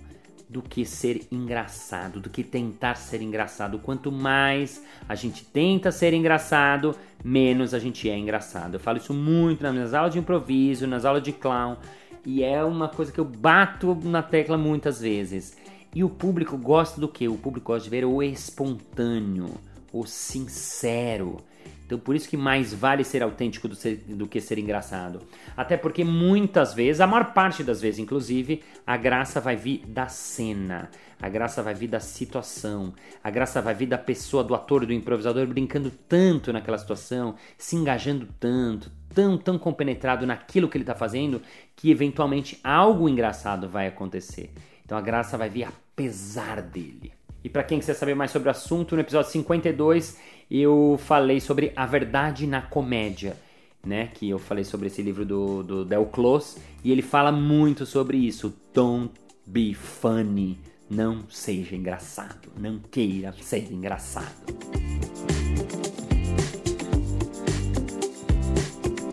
do 0.47 0.61
que 0.61 0.85
ser 0.85 1.27
engraçado, 1.31 2.19
do 2.21 2.29
que 2.29 2.43
tentar 2.43 2.95
ser 2.95 3.21
engraçado. 3.21 3.79
Quanto 3.79 4.11
mais 4.11 4.83
a 5.09 5.15
gente 5.15 5.43
tenta 5.43 5.91
ser 5.91 6.13
engraçado, 6.13 6.95
menos 7.23 7.73
a 7.73 7.79
gente 7.79 8.09
é 8.09 8.17
engraçado. 8.17 8.75
Eu 8.75 8.79
falo 8.79 8.97
isso 8.97 9.13
muito 9.13 9.63
nas 9.63 9.73
minhas 9.73 9.93
aulas 9.93 10.13
de 10.13 10.19
improviso, 10.19 10.87
nas 10.87 11.03
aulas 11.03 11.23
de 11.23 11.33
clown. 11.33 11.75
E 12.25 12.43
é 12.43 12.63
uma 12.63 12.89
coisa 12.89 13.11
que 13.11 13.19
eu 13.19 13.25
bato 13.25 13.95
na 14.03 14.23
tecla 14.23 14.57
muitas 14.57 14.99
vezes. 14.99 15.55
E 15.93 16.03
o 16.03 16.09
público 16.09 16.57
gosta 16.57 16.99
do 16.99 17.07
que? 17.07 17.27
O 17.27 17.37
público 17.37 17.67
gosta 17.67 17.83
de 17.83 17.89
ver 17.89 18.03
o 18.03 18.21
espontâneo, 18.21 19.49
o 19.93 20.05
sincero. 20.05 21.37
Então 21.85 21.99
por 21.99 22.15
isso 22.15 22.27
que 22.27 22.35
mais 22.35 22.73
vale 22.73 23.03
ser 23.03 23.21
autêntico 23.21 23.67
do, 23.67 23.75
ser, 23.75 23.97
do, 24.07 24.27
que 24.27 24.41
ser 24.41 24.57
engraçado. 24.57 25.21
Até 25.55 25.77
porque 25.77 26.03
muitas 26.03 26.73
vezes, 26.73 26.99
a 26.99 27.07
maior 27.07 27.31
parte 27.31 27.63
das 27.63 27.79
vezes, 27.79 27.99
inclusive, 27.99 28.63
a 28.85 28.97
graça 28.97 29.39
vai 29.39 29.55
vir 29.55 29.85
da 29.85 30.07
cena, 30.07 30.89
a 31.21 31.29
graça 31.29 31.61
vai 31.61 31.75
vir 31.75 31.87
da 31.87 31.99
situação, 31.99 32.93
a 33.23 33.29
graça 33.29 33.61
vai 33.61 33.75
vir 33.75 33.85
da 33.85 33.99
pessoa, 33.99 34.43
do 34.43 34.55
ator, 34.55 34.85
do 34.85 34.93
improvisador 34.93 35.45
brincando 35.45 35.91
tanto 36.09 36.51
naquela 36.51 36.77
situação, 36.77 37.35
se 37.57 37.75
engajando 37.75 38.27
tanto, 38.39 38.91
tão, 39.15 39.37
tão 39.37 39.57
compenetrado 39.57 40.27
naquilo 40.27 40.67
que 40.67 40.77
ele 40.77 40.83
está 40.83 40.93
fazendo 40.93 41.41
que 41.75 41.89
eventualmente 41.89 42.59
algo 42.61 43.07
engraçado 43.07 43.69
vai 43.69 43.87
acontecer. 43.87 44.51
Então 44.83 44.97
a 44.97 45.01
graça 45.01 45.37
vai 45.37 45.49
vir 45.49 45.63
apesar 45.63 46.61
dele. 46.61 47.13
E 47.43 47.49
para 47.49 47.63
quem 47.63 47.79
quiser 47.79 47.93
saber 47.93 48.13
mais 48.13 48.31
sobre 48.31 48.49
o 48.49 48.51
assunto, 48.51 48.95
no 48.95 49.01
episódio 49.01 49.31
52 49.31 50.19
eu 50.51 50.99
falei 51.03 51.39
sobre 51.39 51.71
a 51.75 51.85
verdade 51.85 52.45
na 52.45 52.61
comédia, 52.61 53.37
né? 53.83 54.11
Que 54.13 54.29
eu 54.29 54.37
falei 54.37 54.63
sobre 54.63 54.87
esse 54.87 55.01
livro 55.01 55.25
do, 55.25 55.63
do 55.63 55.85
Del 55.85 56.05
Close 56.07 56.59
e 56.83 56.91
ele 56.91 57.01
fala 57.01 57.31
muito 57.31 57.85
sobre 57.85 58.17
isso. 58.17 58.53
Don't 58.73 59.13
be 59.45 59.73
funny. 59.73 60.59
Não 60.89 61.27
seja 61.29 61.75
engraçado. 61.75 62.49
Não 62.57 62.79
queira 62.79 63.33
ser 63.41 63.71
engraçado. 63.71 64.84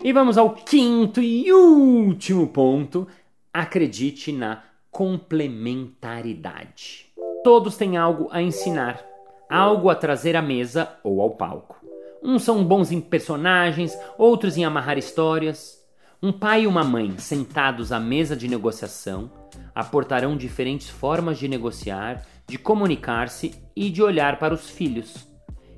E 0.03 0.11
vamos 0.11 0.37
ao 0.37 0.49
quinto 0.49 1.21
e 1.21 1.49
último 1.53 2.49
ponto. 2.49 3.07
Acredite 3.53 4.33
na 4.33 4.61
complementaridade. 4.91 7.05
Todos 7.41 7.77
têm 7.77 7.95
algo 7.95 8.27
a 8.29 8.41
ensinar, 8.41 9.01
algo 9.49 9.89
a 9.89 9.95
trazer 9.95 10.35
à 10.35 10.41
mesa 10.41 10.89
ou 11.05 11.21
ao 11.21 11.29
palco. 11.29 11.81
Uns 12.21 12.43
são 12.43 12.65
bons 12.65 12.91
em 12.91 12.99
personagens, 12.99 13.97
outros 14.17 14.57
em 14.57 14.65
amarrar 14.65 14.97
histórias. 14.97 15.81
Um 16.21 16.33
pai 16.33 16.63
e 16.63 16.67
uma 16.67 16.83
mãe 16.83 17.17
sentados 17.17 17.93
à 17.93 17.99
mesa 17.99 18.35
de 18.35 18.49
negociação 18.49 19.31
aportarão 19.73 20.35
diferentes 20.35 20.89
formas 20.89 21.39
de 21.39 21.47
negociar, 21.47 22.25
de 22.45 22.57
comunicar-se 22.57 23.55
e 23.73 23.89
de 23.89 24.03
olhar 24.03 24.37
para 24.37 24.53
os 24.53 24.69
filhos 24.69 25.31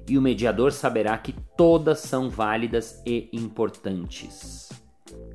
e 0.07 0.17
o 0.17 0.21
mediador 0.21 0.71
saberá 0.71 1.17
que 1.17 1.33
todas 1.57 1.99
são 1.99 2.29
válidas 2.29 3.01
e 3.05 3.29
importantes. 3.33 4.69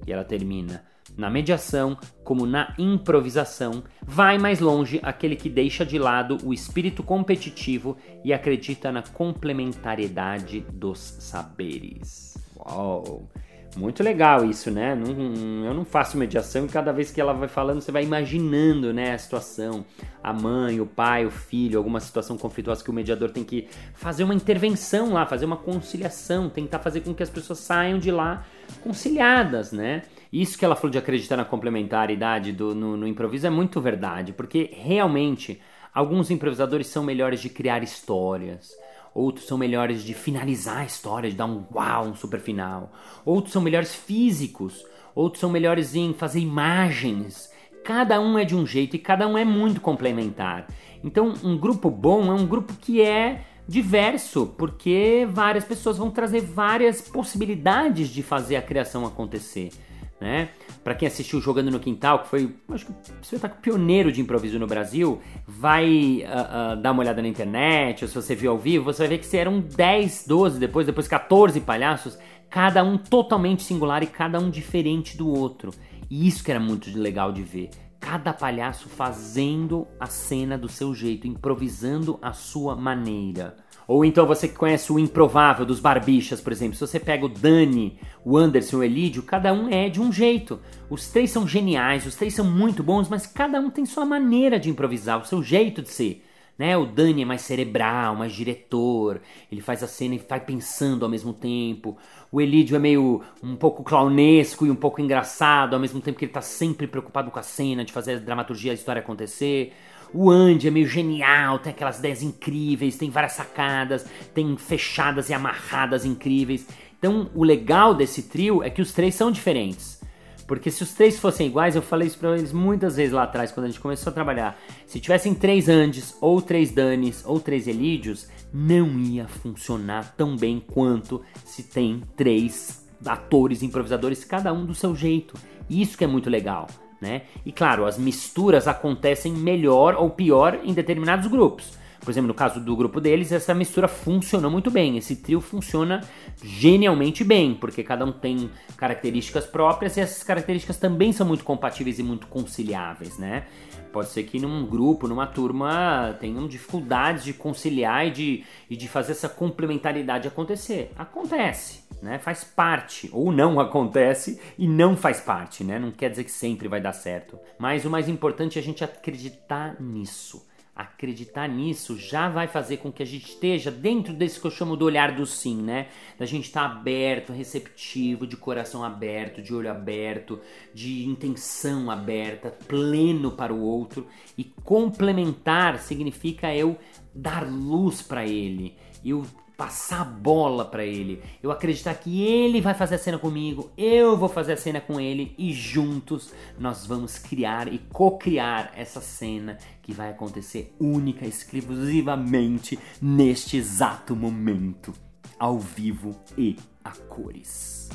E 0.06 0.12
ela 0.12 0.24
termina: 0.24 0.84
na 1.16 1.28
mediação, 1.28 1.98
como 2.24 2.46
na 2.46 2.74
improvisação, 2.78 3.82
vai 4.02 4.38
mais 4.38 4.60
longe 4.60 5.00
aquele 5.02 5.36
que 5.36 5.48
deixa 5.48 5.84
de 5.84 5.98
lado 5.98 6.38
o 6.44 6.54
espírito 6.54 7.02
competitivo 7.02 7.96
e 8.24 8.32
acredita 8.32 8.92
na 8.92 9.02
complementariedade 9.02 10.60
dos 10.72 10.98
saberes. 10.98 12.38
Uau! 12.56 13.28
Muito 13.76 14.02
legal 14.02 14.44
isso, 14.44 14.68
né? 14.70 14.96
Não, 14.96 15.64
eu 15.64 15.72
não 15.72 15.84
faço 15.84 16.18
mediação 16.18 16.66
e 16.66 16.68
cada 16.68 16.92
vez 16.92 17.10
que 17.12 17.20
ela 17.20 17.32
vai 17.32 17.48
falando, 17.48 17.80
você 17.80 17.92
vai 17.92 18.02
imaginando 18.02 18.92
né, 18.92 19.12
a 19.12 19.18
situação. 19.18 19.84
A 20.22 20.32
mãe, 20.32 20.80
o 20.80 20.86
pai, 20.86 21.24
o 21.24 21.30
filho, 21.30 21.78
alguma 21.78 22.00
situação 22.00 22.36
conflituosa 22.36 22.82
que 22.82 22.90
o 22.90 22.92
mediador 22.92 23.30
tem 23.30 23.44
que 23.44 23.68
fazer 23.94 24.24
uma 24.24 24.34
intervenção 24.34 25.12
lá, 25.12 25.24
fazer 25.24 25.44
uma 25.44 25.56
conciliação, 25.56 26.48
tentar 26.48 26.80
fazer 26.80 27.02
com 27.02 27.14
que 27.14 27.22
as 27.22 27.30
pessoas 27.30 27.60
saiam 27.60 27.98
de 27.98 28.10
lá 28.10 28.44
conciliadas, 28.82 29.72
né? 29.72 30.02
Isso 30.32 30.58
que 30.58 30.64
ela 30.64 30.76
falou 30.76 30.90
de 30.90 30.98
acreditar 30.98 31.36
na 31.36 31.44
complementaridade 31.44 32.52
do, 32.52 32.74
no, 32.74 32.96
no 32.96 33.06
improviso 33.06 33.46
é 33.46 33.50
muito 33.50 33.80
verdade, 33.80 34.32
porque 34.32 34.70
realmente 34.72 35.60
alguns 35.94 36.30
improvisadores 36.30 36.88
são 36.88 37.04
melhores 37.04 37.40
de 37.40 37.48
criar 37.48 37.82
histórias 37.82 38.72
outros 39.14 39.46
são 39.46 39.58
melhores 39.58 40.02
de 40.02 40.14
finalizar 40.14 40.78
a 40.78 40.84
história, 40.84 41.30
de 41.30 41.36
dar 41.36 41.46
um 41.46 41.64
uau, 41.74 42.06
um 42.06 42.14
super 42.14 42.40
final. 42.40 42.92
Outros 43.24 43.52
são 43.52 43.62
melhores 43.62 43.94
físicos, 43.94 44.84
outros 45.14 45.40
são 45.40 45.50
melhores 45.50 45.94
em 45.94 46.14
fazer 46.14 46.40
imagens. 46.40 47.50
Cada 47.84 48.20
um 48.20 48.38
é 48.38 48.44
de 48.44 48.54
um 48.54 48.66
jeito 48.66 48.96
e 48.96 48.98
cada 48.98 49.26
um 49.26 49.36
é 49.36 49.44
muito 49.44 49.80
complementar. 49.80 50.66
Então, 51.02 51.34
um 51.42 51.56
grupo 51.56 51.90
bom 51.90 52.30
é 52.30 52.34
um 52.34 52.46
grupo 52.46 52.74
que 52.74 53.00
é 53.00 53.44
diverso, 53.66 54.52
porque 54.58 55.26
várias 55.30 55.64
pessoas 55.64 55.96
vão 55.96 56.10
trazer 56.10 56.40
várias 56.40 57.00
possibilidades 57.00 58.08
de 58.08 58.22
fazer 58.22 58.56
a 58.56 58.62
criação 58.62 59.06
acontecer 59.06 59.70
né? 60.20 60.50
Para 60.84 60.94
quem 60.94 61.08
assistiu 61.08 61.40
Jogando 61.40 61.70
no 61.70 61.80
Quintal, 61.80 62.20
que 62.20 62.28
foi, 62.28 62.54
acho 62.70 62.86
que 62.86 62.92
o 62.92 62.96
espetáculo 63.22 63.62
pioneiro 63.62 64.12
de 64.12 64.20
improviso 64.20 64.58
no 64.58 64.66
Brasil, 64.66 65.20
vai 65.46 66.24
uh, 66.24 66.74
uh, 66.74 66.76
dar 66.80 66.92
uma 66.92 67.00
olhada 67.00 67.22
na 67.22 67.28
internet, 67.28 68.04
ou 68.04 68.08
se 68.08 68.14
você 68.14 68.34
viu 68.34 68.50
ao 68.50 68.58
vivo, 68.58 68.84
você 68.84 69.06
vai 69.06 69.16
ver 69.16 69.18
que 69.18 69.36
eram 69.36 69.60
10, 69.60 70.26
12, 70.26 70.58
depois, 70.58 70.86
depois 70.86 71.08
14 71.08 71.60
palhaços, 71.60 72.18
cada 72.50 72.82
um 72.82 72.98
totalmente 72.98 73.62
singular 73.62 74.02
e 74.02 74.06
cada 74.06 74.38
um 74.38 74.50
diferente 74.50 75.16
do 75.16 75.28
outro. 75.28 75.72
E 76.10 76.26
isso 76.26 76.44
que 76.44 76.50
era 76.50 76.60
muito 76.60 76.90
legal 76.98 77.32
de 77.32 77.42
ver. 77.42 77.70
Cada 78.00 78.32
palhaço 78.32 78.88
fazendo 78.88 79.86
a 79.98 80.06
cena 80.06 80.58
do 80.58 80.68
seu 80.68 80.94
jeito, 80.94 81.26
improvisando 81.26 82.18
a 82.20 82.32
sua 82.32 82.74
maneira. 82.74 83.56
Ou 83.90 84.04
então 84.04 84.24
você 84.24 84.46
que 84.46 84.54
conhece 84.54 84.92
o 84.92 85.00
Improvável 85.00 85.66
dos 85.66 85.80
Barbichas, 85.80 86.40
por 86.40 86.52
exemplo. 86.52 86.76
Se 86.76 86.86
você 86.86 87.00
pega 87.00 87.26
o 87.26 87.28
Dani, 87.28 87.98
o 88.24 88.36
Anderson, 88.36 88.76
o 88.76 88.84
Elídio, 88.84 89.24
cada 89.24 89.52
um 89.52 89.68
é 89.68 89.88
de 89.88 90.00
um 90.00 90.12
jeito. 90.12 90.60
Os 90.88 91.08
três 91.10 91.32
são 91.32 91.44
geniais, 91.44 92.06
os 92.06 92.14
três 92.14 92.32
são 92.32 92.44
muito 92.44 92.84
bons, 92.84 93.08
mas 93.08 93.26
cada 93.26 93.58
um 93.58 93.68
tem 93.68 93.84
sua 93.84 94.04
maneira 94.04 94.60
de 94.60 94.70
improvisar, 94.70 95.20
o 95.20 95.24
seu 95.24 95.42
jeito 95.42 95.82
de 95.82 95.88
ser. 95.88 96.24
Né? 96.56 96.76
O 96.76 96.86
Dani 96.86 97.22
é 97.22 97.24
mais 97.24 97.40
cerebral, 97.40 98.14
mais 98.14 98.32
diretor, 98.32 99.20
ele 99.50 99.60
faz 99.60 99.82
a 99.82 99.88
cena 99.88 100.14
e 100.14 100.18
vai 100.18 100.38
pensando 100.38 101.04
ao 101.04 101.10
mesmo 101.10 101.32
tempo. 101.32 101.98
O 102.30 102.40
Elídio 102.40 102.76
é 102.76 102.78
meio 102.78 103.22
um 103.42 103.56
pouco 103.56 103.82
clownesco 103.82 104.64
e 104.64 104.70
um 104.70 104.76
pouco 104.76 105.00
engraçado, 105.00 105.74
ao 105.74 105.80
mesmo 105.80 106.00
tempo 106.00 106.16
que 106.16 106.26
ele 106.26 106.32
tá 106.32 106.42
sempre 106.42 106.86
preocupado 106.86 107.28
com 107.32 107.40
a 107.40 107.42
cena, 107.42 107.84
de 107.84 107.92
fazer 107.92 108.12
a 108.12 108.18
dramaturgia, 108.20 108.70
a 108.70 108.74
história 108.74 109.00
acontecer. 109.00 109.72
O 110.12 110.30
Andy 110.30 110.68
é 110.68 110.70
meio 110.70 110.88
genial, 110.88 111.58
tem 111.58 111.72
aquelas 111.72 111.98
ideias 111.98 112.22
incríveis, 112.22 112.96
tem 112.96 113.10
várias 113.10 113.32
sacadas, 113.32 114.04
tem 114.34 114.56
fechadas 114.56 115.28
e 115.30 115.34
amarradas 115.34 116.04
incríveis. 116.04 116.66
Então, 116.98 117.30
o 117.34 117.44
legal 117.44 117.94
desse 117.94 118.24
trio 118.24 118.62
é 118.62 118.70
que 118.70 118.82
os 118.82 118.92
três 118.92 119.14
são 119.14 119.30
diferentes. 119.30 120.00
Porque 120.46 120.68
se 120.68 120.82
os 120.82 120.92
três 120.92 121.16
fossem 121.16 121.46
iguais, 121.46 121.76
eu 121.76 121.82
falei 121.82 122.08
isso 122.08 122.18
pra 122.18 122.36
eles 122.36 122.52
muitas 122.52 122.96
vezes 122.96 123.12
lá 123.12 123.22
atrás, 123.22 123.52
quando 123.52 123.66
a 123.66 123.68
gente 123.68 123.78
começou 123.78 124.10
a 124.10 124.14
trabalhar. 124.14 124.60
Se 124.84 124.98
tivessem 124.98 125.32
três 125.32 125.68
Andes, 125.68 126.16
ou 126.20 126.42
três 126.42 126.72
Danis, 126.72 127.22
ou 127.24 127.38
três 127.38 127.68
Elídios, 127.68 128.26
não 128.52 128.98
ia 128.98 129.28
funcionar 129.28 130.12
tão 130.16 130.36
bem 130.36 130.58
quanto 130.58 131.22
se 131.44 131.62
tem 131.62 132.02
três 132.16 132.84
atores 133.06 133.62
improvisadores, 133.62 134.24
cada 134.24 134.52
um 134.52 134.66
do 134.66 134.74
seu 134.74 134.94
jeito. 134.94 135.34
Isso 135.70 135.96
que 135.96 136.02
é 136.02 136.08
muito 136.08 136.28
legal. 136.28 136.66
Né? 137.00 137.22
E 137.46 137.52
claro, 137.52 137.86
as 137.86 137.96
misturas 137.96 138.68
acontecem 138.68 139.32
melhor 139.32 139.94
ou 139.94 140.10
pior 140.10 140.60
em 140.62 140.74
determinados 140.74 141.26
grupos. 141.28 141.78
Por 142.00 142.10
exemplo, 142.10 142.28
no 142.28 142.34
caso 142.34 142.58
do 142.60 142.74
grupo 142.74 142.98
deles, 142.98 143.30
essa 143.30 143.54
mistura 143.54 143.86
funcionou 143.86 144.50
muito 144.50 144.70
bem. 144.70 144.96
Esse 144.96 145.16
trio 145.16 145.40
funciona 145.40 146.00
genialmente 146.42 147.22
bem, 147.22 147.54
porque 147.54 147.82
cada 147.82 148.06
um 148.06 148.12
tem 148.12 148.50
características 148.76 149.44
próprias 149.46 149.96
e 149.96 150.00
essas 150.00 150.22
características 150.22 150.78
também 150.78 151.12
são 151.12 151.26
muito 151.26 151.44
compatíveis 151.44 151.98
e 151.98 152.02
muito 152.02 152.26
conciliáveis, 152.26 153.18
né? 153.18 153.44
Pode 153.92 154.08
ser 154.10 154.22
que 154.24 154.38
num 154.38 154.66
grupo, 154.66 155.08
numa 155.08 155.26
turma, 155.26 156.16
tenham 156.20 156.46
dificuldades 156.46 157.24
de 157.24 157.32
conciliar 157.32 158.06
e 158.06 158.10
de, 158.10 158.44
e 158.68 158.76
de 158.76 158.88
fazer 158.88 159.12
essa 159.12 159.28
complementaridade 159.28 160.28
acontecer. 160.28 160.92
Acontece, 160.96 161.84
né? 162.00 162.18
Faz 162.18 162.44
parte, 162.44 163.10
ou 163.12 163.32
não 163.32 163.58
acontece 163.58 164.40
e 164.58 164.68
não 164.68 164.96
faz 164.96 165.20
parte, 165.20 165.64
né? 165.64 165.78
Não 165.78 165.90
quer 165.90 166.10
dizer 166.10 166.24
que 166.24 166.30
sempre 166.30 166.68
vai 166.68 166.80
dar 166.80 166.92
certo. 166.92 167.38
Mas 167.58 167.84
o 167.84 167.90
mais 167.90 168.08
importante 168.08 168.58
é 168.58 168.62
a 168.62 168.64
gente 168.64 168.84
acreditar 168.84 169.80
nisso 169.80 170.48
acreditar 170.80 171.48
nisso 171.48 171.96
já 171.96 172.28
vai 172.28 172.46
fazer 172.46 172.78
com 172.78 172.90
que 172.90 173.02
a 173.02 173.06
gente 173.06 173.28
esteja 173.28 173.70
dentro 173.70 174.12
desse 174.12 174.40
que 174.40 174.46
eu 174.46 174.50
chamo 174.50 174.76
do 174.76 174.84
olhar 174.84 175.14
do 175.14 175.26
sim, 175.26 175.56
né? 175.62 175.88
Da 176.18 176.26
gente 176.26 176.46
estar 176.46 176.68
tá 176.68 176.74
aberto, 176.74 177.32
receptivo, 177.32 178.26
de 178.26 178.36
coração 178.36 178.82
aberto, 178.82 179.42
de 179.42 179.54
olho 179.54 179.70
aberto, 179.70 180.40
de 180.74 181.04
intenção 181.06 181.90
aberta, 181.90 182.50
pleno 182.66 183.32
para 183.32 183.52
o 183.52 183.60
outro. 183.60 184.06
E 184.36 184.44
complementar 184.64 185.78
significa 185.78 186.54
eu 186.54 186.78
dar 187.14 187.46
luz 187.46 188.02
para 188.02 188.24
ele, 188.24 188.76
eu 189.04 189.26
passar 189.60 190.00
a 190.00 190.04
bola 190.04 190.64
para 190.64 190.86
ele, 190.86 191.22
eu 191.42 191.50
acreditar 191.50 191.92
que 191.92 192.22
ele 192.22 192.62
vai 192.62 192.72
fazer 192.72 192.94
a 192.94 192.98
cena 192.98 193.18
comigo, 193.18 193.70
eu 193.76 194.16
vou 194.16 194.26
fazer 194.26 194.54
a 194.54 194.56
cena 194.56 194.80
com 194.80 194.98
ele 194.98 195.34
e 195.36 195.52
juntos 195.52 196.32
nós 196.58 196.86
vamos 196.86 197.18
criar 197.18 197.70
e 197.70 197.76
co-criar 197.92 198.72
essa 198.74 199.02
cena 199.02 199.58
que 199.82 199.92
vai 199.92 200.08
acontecer 200.12 200.74
única, 200.80 201.26
exclusivamente 201.26 202.78
neste 203.02 203.58
exato 203.58 204.16
momento, 204.16 204.94
ao 205.38 205.58
vivo 205.58 206.18
e 206.38 206.56
a 206.82 206.92
cores. 206.92 207.90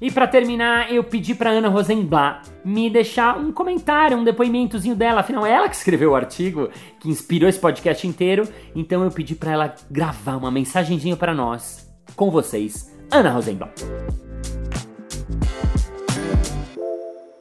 E 0.00 0.10
para 0.10 0.26
terminar, 0.26 0.92
eu 0.92 1.02
pedi 1.02 1.34
para 1.34 1.50
Ana 1.50 1.68
Rosenblatt 1.68 2.50
me 2.64 2.90
deixar 2.90 3.38
um 3.38 3.50
comentário, 3.50 4.16
um 4.16 4.24
depoimentozinho 4.24 4.94
dela. 4.94 5.20
Afinal, 5.20 5.46
é 5.46 5.52
ela 5.52 5.68
que 5.68 5.76
escreveu 5.76 6.10
o 6.10 6.14
artigo 6.14 6.68
que 7.00 7.08
inspirou 7.08 7.48
esse 7.48 7.58
podcast 7.58 8.06
inteiro. 8.06 8.46
Então 8.74 9.02
eu 9.02 9.10
pedi 9.10 9.34
para 9.34 9.52
ela 9.52 9.74
gravar 9.90 10.36
uma 10.36 10.50
mensagenzinha 10.50 11.16
para 11.16 11.32
nós, 11.32 11.90
com 12.16 12.30
vocês, 12.30 12.94
Ana 13.10 13.30
Rosenblatt. 13.30 13.82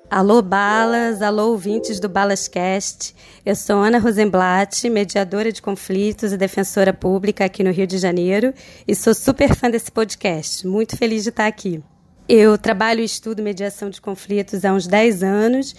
Alô 0.09 0.43
Balas, 0.43 1.23
alô 1.23 1.49
ouvintes 1.49 1.99
do 1.99 2.07
Balascast. 2.07 3.15
Eu 3.43 3.55
sou 3.55 3.77
Ana 3.77 3.97
Rosenblatt, 3.97 4.87
mediadora 4.87 5.51
de 5.51 5.59
conflitos 5.59 6.31
e 6.31 6.37
defensora 6.37 6.93
pública 6.93 7.43
aqui 7.45 7.63
no 7.63 7.71
Rio 7.71 7.87
de 7.87 7.97
Janeiro 7.97 8.53
e 8.87 8.93
sou 8.93 9.15
super 9.15 9.55
fã 9.55 9.71
desse 9.71 9.91
podcast. 9.91 10.67
Muito 10.67 10.95
feliz 10.95 11.23
de 11.23 11.29
estar 11.29 11.47
aqui. 11.47 11.83
Eu 12.27 12.57
trabalho 12.57 13.01
e 13.01 13.05
estudo 13.05 13.43
mediação 13.43 13.89
de 13.89 13.99
conflitos 13.99 14.63
há 14.63 14.71
uns 14.71 14.87
10 14.87 15.23
anos 15.23 15.75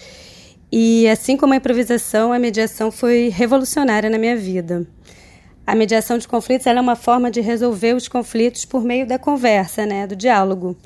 e, 0.71 1.07
assim 1.07 1.35
como 1.35 1.53
a 1.53 1.57
improvisação, 1.57 2.31
a 2.31 2.37
mediação 2.37 2.91
foi 2.91 3.29
revolucionária 3.29 4.09
na 4.11 4.19
minha 4.19 4.37
vida. 4.37 4.85
A 5.65 5.73
mediação 5.73 6.19
de 6.19 6.27
conflitos 6.27 6.67
é 6.67 6.79
uma 6.79 6.95
forma 6.95 7.31
de 7.31 7.41
resolver 7.41 7.95
os 7.95 8.07
conflitos 8.07 8.63
por 8.63 8.83
meio 8.83 9.07
da 9.07 9.17
conversa, 9.17 9.87
né, 9.87 10.05
do 10.05 10.15
diálogo. 10.15 10.77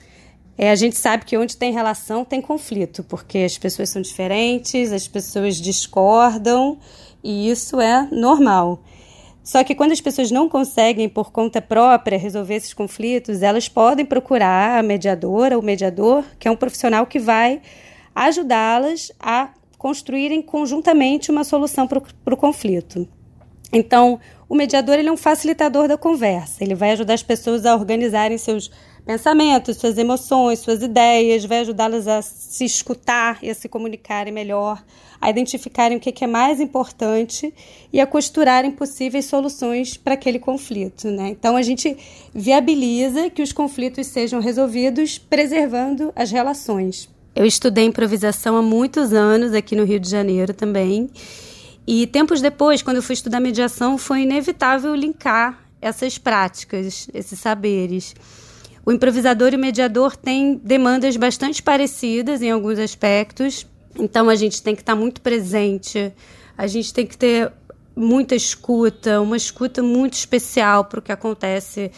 É, 0.57 0.71
a 0.71 0.75
gente 0.75 0.95
sabe 0.95 1.25
que 1.25 1.37
onde 1.37 1.57
tem 1.57 1.73
relação 1.73 2.23
tem 2.23 2.41
conflito, 2.41 3.03
porque 3.03 3.39
as 3.39 3.57
pessoas 3.57 3.89
são 3.89 4.01
diferentes, 4.01 4.93
as 4.93 5.09
pessoas 5.09 5.57
discordam 5.57 6.77
e 7.21 7.49
isso 7.49 7.81
é 7.81 8.07
normal. 8.11 8.81
Só 9.49 9.63
que 9.63 9.73
quando 9.73 9.93
as 9.93 9.99
pessoas 9.99 10.29
não 10.29 10.47
conseguem, 10.47 11.09
por 11.09 11.31
conta 11.31 11.59
própria, 11.59 12.19
resolver 12.19 12.53
esses 12.53 12.71
conflitos, 12.71 13.41
elas 13.41 13.67
podem 13.67 14.05
procurar 14.05 14.77
a 14.77 14.83
mediadora 14.83 15.57
ou 15.57 15.63
mediador, 15.63 16.23
que 16.37 16.47
é 16.47 16.51
um 16.51 16.55
profissional 16.55 17.07
que 17.07 17.17
vai 17.17 17.59
ajudá-las 18.13 19.11
a 19.19 19.49
construírem 19.75 20.39
conjuntamente 20.39 21.31
uma 21.31 21.43
solução 21.43 21.87
para 21.87 21.99
o 22.31 22.37
conflito. 22.37 23.07
Então, 23.73 24.19
o 24.47 24.53
mediador 24.53 24.99
ele 24.99 25.09
é 25.09 25.11
um 25.11 25.17
facilitador 25.17 25.87
da 25.87 25.97
conversa, 25.97 26.63
ele 26.63 26.75
vai 26.75 26.91
ajudar 26.91 27.15
as 27.15 27.23
pessoas 27.23 27.65
a 27.65 27.73
organizarem 27.73 28.37
seus 28.37 28.69
pensamentos, 29.09 29.77
suas 29.77 29.97
emoções, 29.97 30.59
suas 30.59 30.83
ideias, 30.83 31.43
vai 31.43 31.61
ajudá-las 31.61 32.07
a 32.07 32.21
se 32.21 32.63
escutar 32.63 33.39
e 33.41 33.49
a 33.49 33.55
se 33.55 33.67
comunicarem 33.67 34.31
melhor, 34.31 34.83
a 35.19 35.31
identificarem 35.31 35.97
o 35.97 35.99
que 35.99 36.23
é 36.23 36.27
mais 36.27 36.59
importante 36.59 37.51
e 37.91 37.99
a 37.99 38.05
costurarem 38.05 38.69
possíveis 38.69 39.25
soluções 39.25 39.97
para 39.97 40.13
aquele 40.13 40.37
conflito. 40.37 41.07
Né? 41.07 41.29
Então, 41.29 41.57
a 41.57 41.63
gente 41.63 41.97
viabiliza 42.35 43.31
que 43.31 43.41
os 43.41 43.51
conflitos 43.51 44.05
sejam 44.05 44.39
resolvidos 44.39 45.17
preservando 45.17 46.13
as 46.15 46.29
relações. 46.29 47.09
Eu 47.35 47.47
estudei 47.47 47.85
improvisação 47.85 48.57
há 48.57 48.61
muitos 48.61 49.11
anos 49.11 49.55
aqui 49.55 49.75
no 49.75 49.85
Rio 49.85 49.99
de 49.99 50.07
Janeiro 50.07 50.53
também. 50.53 51.09
E 51.87 52.05
tempos 52.05 52.41
depois, 52.41 52.83
quando 52.83 52.97
eu 52.97 53.03
fui 53.03 53.13
estudar 53.13 53.39
mediação, 53.39 53.97
foi 53.97 54.21
inevitável 54.21 54.93
linkar 54.93 55.59
essas 55.81 56.19
práticas, 56.19 57.07
esses 57.11 57.39
saberes. 57.39 58.13
O 58.85 58.91
improvisador 58.91 59.53
e 59.53 59.55
o 59.55 59.59
mediador 59.59 60.15
têm 60.15 60.55
demandas 60.63 61.15
bastante 61.17 61.61
parecidas 61.61 62.41
em 62.41 62.51
alguns 62.51 62.79
aspectos, 62.79 63.67
então 63.97 64.29
a 64.29 64.35
gente 64.35 64.61
tem 64.61 64.75
que 64.75 64.81
estar 64.81 64.95
muito 64.95 65.21
presente, 65.21 66.13
a 66.57 66.67
gente 66.67 66.93
tem 66.93 67.05
que 67.05 67.17
ter 67.17 67.51
muita 67.95 68.35
escuta, 68.35 69.19
uma 69.19 69.35
escuta 69.35 69.83
muito 69.83 70.13
especial 70.13 70.85
para 70.85 70.99
o 70.99 71.01
que 71.01 71.11
acontece 71.11 71.91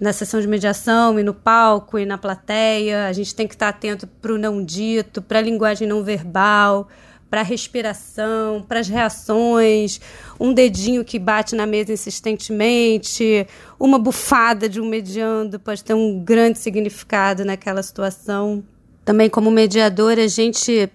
na 0.00 0.12
sessão 0.12 0.40
de 0.40 0.48
mediação 0.48 1.18
e 1.20 1.22
no 1.22 1.34
palco 1.34 1.98
e 1.98 2.04
na 2.04 2.18
plateia. 2.18 3.06
A 3.06 3.12
gente 3.12 3.34
tem 3.34 3.46
que 3.46 3.54
estar 3.54 3.68
atento 3.68 4.06
para 4.06 4.32
o 4.32 4.38
não 4.38 4.64
dito, 4.64 5.22
para 5.22 5.38
a 5.38 5.42
linguagem 5.42 5.86
não 5.86 6.02
verbal, 6.02 6.88
para 7.32 7.40
a 7.40 7.44
respiração, 7.44 8.62
para 8.68 8.80
as 8.80 8.88
reações, 8.88 9.98
um 10.38 10.52
dedinho 10.52 11.02
que 11.02 11.18
bate 11.18 11.54
na 11.54 11.64
mesa 11.64 11.90
insistentemente, 11.90 13.46
uma 13.80 13.98
bufada 13.98 14.68
de 14.68 14.78
um 14.78 14.86
mediando 14.86 15.58
pode 15.58 15.82
ter 15.82 15.94
um 15.94 16.22
grande 16.22 16.58
significado 16.58 17.42
naquela 17.42 17.82
situação. 17.82 18.62
Também, 19.02 19.30
como 19.30 19.50
mediador, 19.50 20.18
a 20.18 20.26
gente 20.26 20.90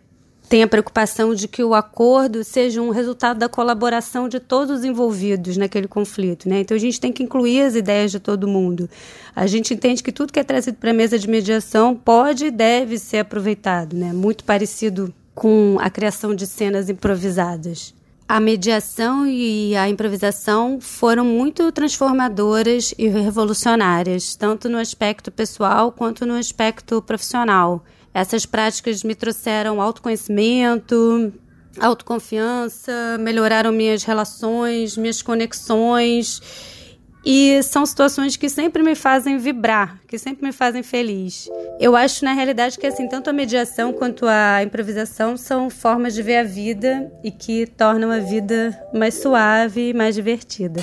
tem 0.48 0.62
a 0.62 0.68
preocupação 0.68 1.34
de 1.34 1.48
que 1.48 1.64
o 1.64 1.74
acordo 1.74 2.44
seja 2.44 2.84
um 2.84 2.92
resultado 2.92 3.40
da 3.40 3.50
colaboração 3.50 4.30
de 4.30 4.40
todos 4.40 4.78
os 4.78 4.86
envolvidos 4.86 5.58
naquele 5.58 5.88
conflito. 5.88 6.48
Né? 6.48 6.60
Então 6.60 6.78
a 6.78 6.80
gente 6.80 7.02
tem 7.02 7.12
que 7.12 7.24
incluir 7.24 7.62
as 7.64 7.74
ideias 7.74 8.12
de 8.12 8.20
todo 8.20 8.48
mundo. 8.48 8.88
A 9.36 9.48
gente 9.48 9.74
entende 9.74 10.04
que 10.04 10.12
tudo 10.12 10.32
que 10.32 10.40
é 10.40 10.44
trazido 10.44 10.78
para 10.78 10.92
a 10.92 10.94
mesa 10.94 11.18
de 11.18 11.28
mediação 11.28 11.96
pode 11.96 12.46
e 12.46 12.52
deve 12.52 13.00
ser 13.00 13.18
aproveitado. 13.18 13.96
Né? 13.96 14.14
Muito 14.14 14.44
parecido 14.44 15.12
com 15.38 15.78
a 15.80 15.88
criação 15.88 16.34
de 16.34 16.48
cenas 16.48 16.90
improvisadas. 16.90 17.94
A 18.28 18.40
mediação 18.40 19.26
e 19.28 19.76
a 19.76 19.88
improvisação 19.88 20.82
foram 20.82 21.24
muito 21.24 21.72
transformadoras 21.72 22.92
e 22.98 23.08
revolucionárias, 23.08 24.36
tanto 24.36 24.68
no 24.68 24.80
aspecto 24.80 25.32
pessoal 25.32 25.92
quanto 25.92 26.26
no 26.26 26.34
aspecto 26.34 27.04
profissional. 27.04 27.86
Essas 28.12 28.48
práticas 28.48 29.04
me 29.04 29.14
trouxeram 29.14 29.80
autoconhecimento, 29.80 31.32
autoconfiança, 31.80 33.18
melhoraram 33.20 33.72
minhas 33.72 34.04
relações, 34.04 34.98
minhas 34.98 35.22
conexões 35.22 36.42
e 37.30 37.62
são 37.62 37.86
situações 37.86 38.38
que 38.38 38.48
sempre 38.48 38.82
me 38.82 38.96
fazem 38.96 39.38
vibrar, 39.38 40.00
que 40.08 40.18
sempre 40.18 40.46
me 40.46 40.54
fazem 40.54 40.82
feliz. 40.82 41.50
Eu 41.78 41.94
acho, 41.94 42.24
na 42.24 42.32
realidade, 42.32 42.80
que 42.80 42.88
assim, 42.88 43.06
tanto 43.06 43.30
a 43.30 43.34
mediação 43.34 43.92
quanto 43.92 44.26
a 44.26 44.64
improvisação 44.64 45.36
são 45.36 45.70
formas 45.70 46.14
de 46.14 46.24
ver 46.24 46.38
a 46.38 46.44
vida 46.44 47.12
e 47.22 47.30
que 47.30 47.66
tornam 47.66 48.12
a 48.12 48.20
vida 48.20 48.82
mais 48.94 49.16
suave 49.16 49.90
e 49.90 49.94
mais 49.94 50.16
divertida. 50.16 50.82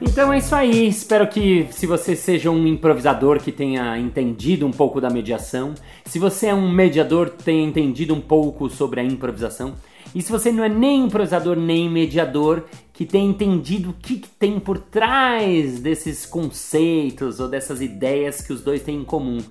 Então 0.00 0.32
é 0.32 0.38
isso 0.38 0.56
aí. 0.56 0.88
Espero 0.88 1.28
que, 1.28 1.68
se 1.70 1.86
você 1.86 2.16
seja 2.16 2.50
um 2.50 2.66
improvisador 2.66 3.38
que 3.38 3.52
tenha 3.52 3.96
entendido 3.96 4.66
um 4.66 4.72
pouco 4.72 5.00
da 5.00 5.08
mediação, 5.08 5.72
se 6.04 6.18
você 6.18 6.48
é 6.48 6.54
um 6.54 6.68
mediador, 6.68 7.30
tenha 7.30 7.64
entendido 7.64 8.12
um 8.12 8.20
pouco 8.20 8.68
sobre 8.68 8.98
a 8.98 9.04
improvisação. 9.04 9.74
E 10.14 10.20
se 10.20 10.30
você 10.30 10.52
não 10.52 10.62
é 10.62 10.68
nem 10.68 11.04
improvisador 11.04 11.56
nem 11.56 11.88
mediador, 11.88 12.64
que 13.02 13.06
tenha 13.06 13.28
entendido 13.28 13.90
o 13.90 13.94
que, 13.94 14.16
que 14.16 14.28
tem 14.28 14.60
por 14.60 14.78
trás 14.78 15.80
desses 15.80 16.24
conceitos 16.24 17.40
ou 17.40 17.48
dessas 17.48 17.80
ideias 17.80 18.40
que 18.40 18.52
os 18.52 18.62
dois 18.62 18.80
têm 18.80 19.00
em 19.00 19.04
comum. 19.04 19.42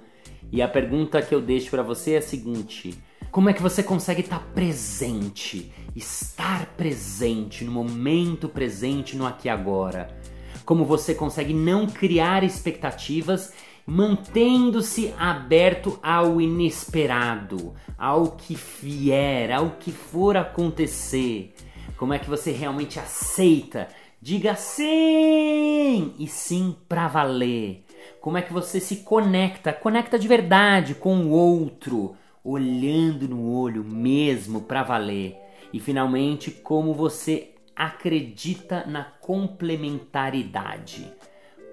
E 0.50 0.62
a 0.62 0.70
pergunta 0.70 1.22
que 1.22 1.36
eu 1.36 1.42
deixo 1.42 1.70
para 1.70 1.84
você 1.84 2.14
é 2.14 2.18
a 2.20 2.22
seguinte: 2.22 2.98
como 3.30 3.50
é 3.50 3.54
que 3.54 3.62
você 3.62 3.84
consegue 3.84 4.22
estar 4.22 4.40
presente, 4.54 5.70
estar 5.94 6.66
presente 6.78 7.66
no 7.66 7.74
momento 7.74 8.48
presente, 8.48 9.18
no 9.18 9.26
aqui 9.26 9.50
e 9.50 9.52
agora? 9.52 10.18
Como 10.64 10.86
você 10.86 11.14
consegue 11.14 11.54
não 11.54 11.88
criar 11.88 12.46
expectativas 12.46 13.52
mantendo-se 13.86 15.14
aberto 15.18 16.00
ao 16.02 16.40
inesperado, 16.40 17.74
ao 17.98 18.32
que 18.32 18.56
vier, 18.82 19.52
ao 19.52 19.72
que 19.72 19.92
for 19.92 20.38
acontecer. 20.38 21.54
Como 22.02 22.16
é 22.16 22.18
que 22.18 22.28
você 22.28 22.52
realmente 22.52 23.00
aceita? 23.00 23.88
Diga 24.20 24.56
sim 24.56 26.16
e 26.18 26.26
sim 26.28 26.76
para 26.90 27.08
valer. 27.08 27.86
Como 28.20 28.40
é 28.40 28.42
que 28.42 28.52
você 28.52 28.80
se 28.80 29.04
conecta? 29.04 29.72
Conecta 29.72 30.18
de 30.18 30.28
verdade 30.28 30.96
com 30.96 31.18
o 31.18 31.30
outro, 31.30 32.16
olhando 32.44 33.28
no 33.28 33.54
olho 33.54 33.84
mesmo 33.84 34.62
para 34.62 34.82
valer. 34.82 35.38
E 35.72 35.80
finalmente, 35.80 36.50
como 36.50 36.92
você 36.92 37.52
acredita 37.76 38.84
na 38.88 39.04
complementaridade 39.04 41.08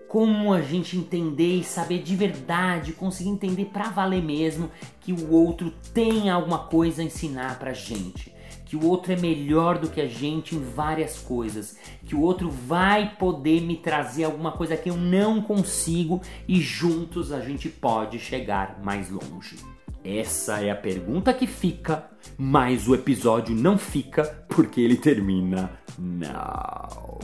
como 0.09 0.55
a 0.55 0.63
gente 0.63 0.97
entender 0.97 1.59
e 1.59 1.65
saber 1.65 2.03
de 2.03 2.17
verdade, 2.17 2.95
conseguir 2.95 3.29
entender 3.29 3.67
para 3.67 3.91
valer 3.91 4.23
mesmo 4.23 4.71
que 5.01 5.13
o 5.13 5.31
outro 5.31 5.71
tem 5.93 6.31
alguma 6.31 6.61
coisa 6.61 7.03
a 7.03 7.05
ensinar 7.05 7.59
pra 7.59 7.75
gente, 7.75 8.35
que 8.69 8.77
o 8.77 8.85
outro 8.85 9.13
é 9.13 9.17
melhor 9.17 9.79
do 9.79 9.89
que 9.89 10.01
a 10.01 10.07
gente 10.07 10.55
em 10.55 10.63
várias 10.63 11.19
coisas, 11.19 11.79
que 12.05 12.15
o 12.15 12.21
outro 12.21 12.51
vai 12.51 13.17
poder 13.17 13.63
me 13.63 13.77
trazer 13.77 14.25
alguma 14.25 14.53
coisa 14.53 14.77
que 14.77 14.91
eu 14.91 14.97
não 14.97 15.41
consigo 15.41 16.21
e 16.47 16.61
juntos 16.61 17.33
a 17.33 17.41
gente 17.41 17.69
pode 17.69 18.19
chegar 18.19 18.79
mais 18.85 19.11
longe. 19.11 19.57
Essa 20.05 20.61
é 20.61 20.71
a 20.71 20.77
pergunta 20.77 21.33
que 21.33 21.47
fica, 21.47 22.09
mas 22.37 22.87
o 22.87 22.95
episódio 22.95 23.55
não 23.55 23.79
fica 23.79 24.23
porque 24.49 24.81
ele 24.81 24.97
termina 24.97 25.71
now. 25.99 27.19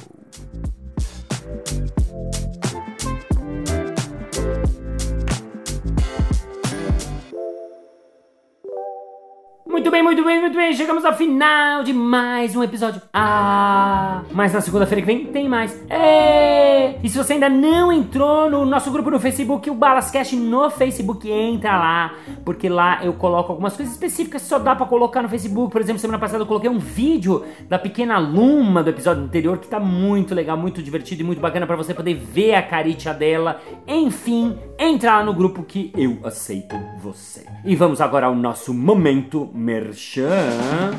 Bem, 9.94 10.02
muito 10.02 10.24
bem, 10.24 10.40
muito 10.40 10.56
bem. 10.56 10.74
Chegamos 10.74 11.04
ao 11.04 11.14
final 11.14 11.84
de 11.84 11.92
mais 11.92 12.56
um 12.56 12.64
episódio. 12.64 13.00
Ah, 13.12 14.22
mas 14.32 14.52
na 14.52 14.60
segunda-feira 14.60 15.00
que 15.00 15.06
vem 15.06 15.26
tem 15.26 15.48
mais. 15.48 15.80
É. 15.88 16.96
E 17.00 17.08
se 17.08 17.16
você 17.16 17.34
ainda 17.34 17.48
não 17.48 17.92
entrou 17.92 18.50
no 18.50 18.66
nosso 18.66 18.90
grupo 18.90 19.08
no 19.08 19.20
Facebook, 19.20 19.70
o 19.70 19.74
Balascast 19.74 20.34
no 20.34 20.68
Facebook, 20.68 21.30
entra 21.30 21.78
lá, 21.78 22.14
porque 22.44 22.68
lá 22.68 23.04
eu 23.04 23.12
coloco 23.12 23.52
algumas 23.52 23.76
coisas 23.76 23.94
específicas 23.94 24.42
que 24.42 24.48
só 24.48 24.58
dá 24.58 24.74
para 24.74 24.84
colocar 24.84 25.22
no 25.22 25.28
Facebook. 25.28 25.70
Por 25.70 25.80
exemplo, 25.80 26.00
semana 26.00 26.18
passada 26.18 26.42
eu 26.42 26.46
coloquei 26.46 26.68
um 26.68 26.80
vídeo 26.80 27.44
da 27.68 27.78
pequena 27.78 28.18
Luma 28.18 28.82
do 28.82 28.90
episódio 28.90 29.22
anterior 29.22 29.58
que 29.58 29.68
tá 29.68 29.78
muito 29.78 30.34
legal, 30.34 30.56
muito 30.56 30.82
divertido 30.82 31.22
e 31.22 31.24
muito 31.24 31.40
bacana 31.40 31.68
para 31.68 31.76
você 31.76 31.94
poder 31.94 32.14
ver 32.14 32.56
a 32.56 32.62
caritia 32.62 33.14
dela. 33.14 33.60
Enfim, 33.86 34.58
entra 34.76 35.18
lá 35.18 35.24
no 35.24 35.32
grupo 35.32 35.62
que 35.62 35.92
eu 35.96 36.18
aceito 36.24 36.74
você. 36.98 37.46
E 37.64 37.76
vamos 37.76 38.00
agora 38.00 38.26
ao 38.26 38.34
nosso 38.34 38.74
momento 38.74 39.48
Merchan. 39.84 40.98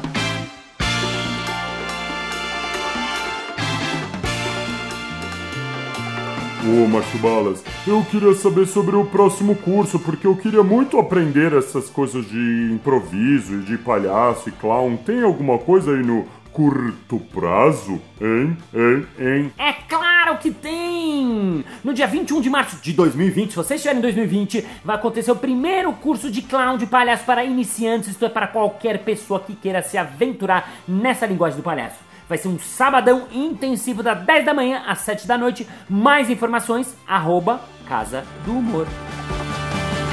Ô, 6.67 6.87
Márcio 6.87 7.19
Balas, 7.19 7.63
eu 7.87 8.03
queria 8.09 8.33
saber 8.33 8.67
sobre 8.67 8.95
o 8.95 9.05
próximo 9.05 9.55
curso, 9.55 9.99
porque 9.99 10.27
eu 10.27 10.35
queria 10.35 10.63
muito 10.63 10.99
aprender 10.99 11.53
essas 11.53 11.89
coisas 11.89 12.27
de 12.27 12.71
improviso 12.73 13.55
e 13.55 13.59
de 13.61 13.77
palhaço 13.77 14.49
e 14.49 14.51
clown. 14.51 14.97
Tem 14.97 15.23
alguma 15.23 15.57
coisa 15.57 15.91
aí 15.91 16.03
no 16.03 16.25
curto 16.55 17.19
prazo? 17.33 18.01
Hein? 18.21 18.57
Hein? 18.73 19.07
Hein? 19.19 19.53
É 19.57 19.73
claro 19.73 20.37
que 20.37 20.49
tem! 20.49 21.65
No 21.83 21.93
dia 21.93 22.07
21 22.07 22.39
de 22.39 22.49
março 22.49 22.77
de 22.77 22.93
2020, 22.93 23.49
se 23.49 23.55
você 23.57 23.75
estiver 23.75 23.97
em 23.97 23.99
2020, 23.99 24.65
vai 24.83 24.95
acontecer 24.95 25.31
o 25.31 25.35
primeiro 25.35 25.91
curso 25.91 26.31
de 26.31 26.41
clown 26.41 26.77
de 26.77 26.85
palhaço 26.85 27.25
para 27.25 27.43
iniciantes, 27.43 28.07
isto 28.07 28.23
é, 28.23 28.29
para 28.29 28.47
qualquer 28.47 28.99
pessoa 28.99 29.41
que 29.41 29.53
queira 29.53 29.81
se 29.81 29.97
aventurar 29.97 30.75
nessa 30.87 31.25
linguagem 31.25 31.57
do 31.57 31.63
palhaço. 31.63 31.99
Vai 32.29 32.37
ser 32.37 32.47
um 32.47 32.57
sabadão 32.57 33.27
intensivo 33.33 34.01
das 34.01 34.25
10 34.25 34.45
da 34.45 34.53
manhã 34.53 34.81
às 34.87 34.99
7 34.99 35.27
da 35.27 35.37
noite. 35.37 35.67
Mais 35.89 36.29
informações, 36.29 36.95
arroba 37.05 37.59
Casa 37.85 38.23
do 38.45 38.53
Humor. 38.53 38.87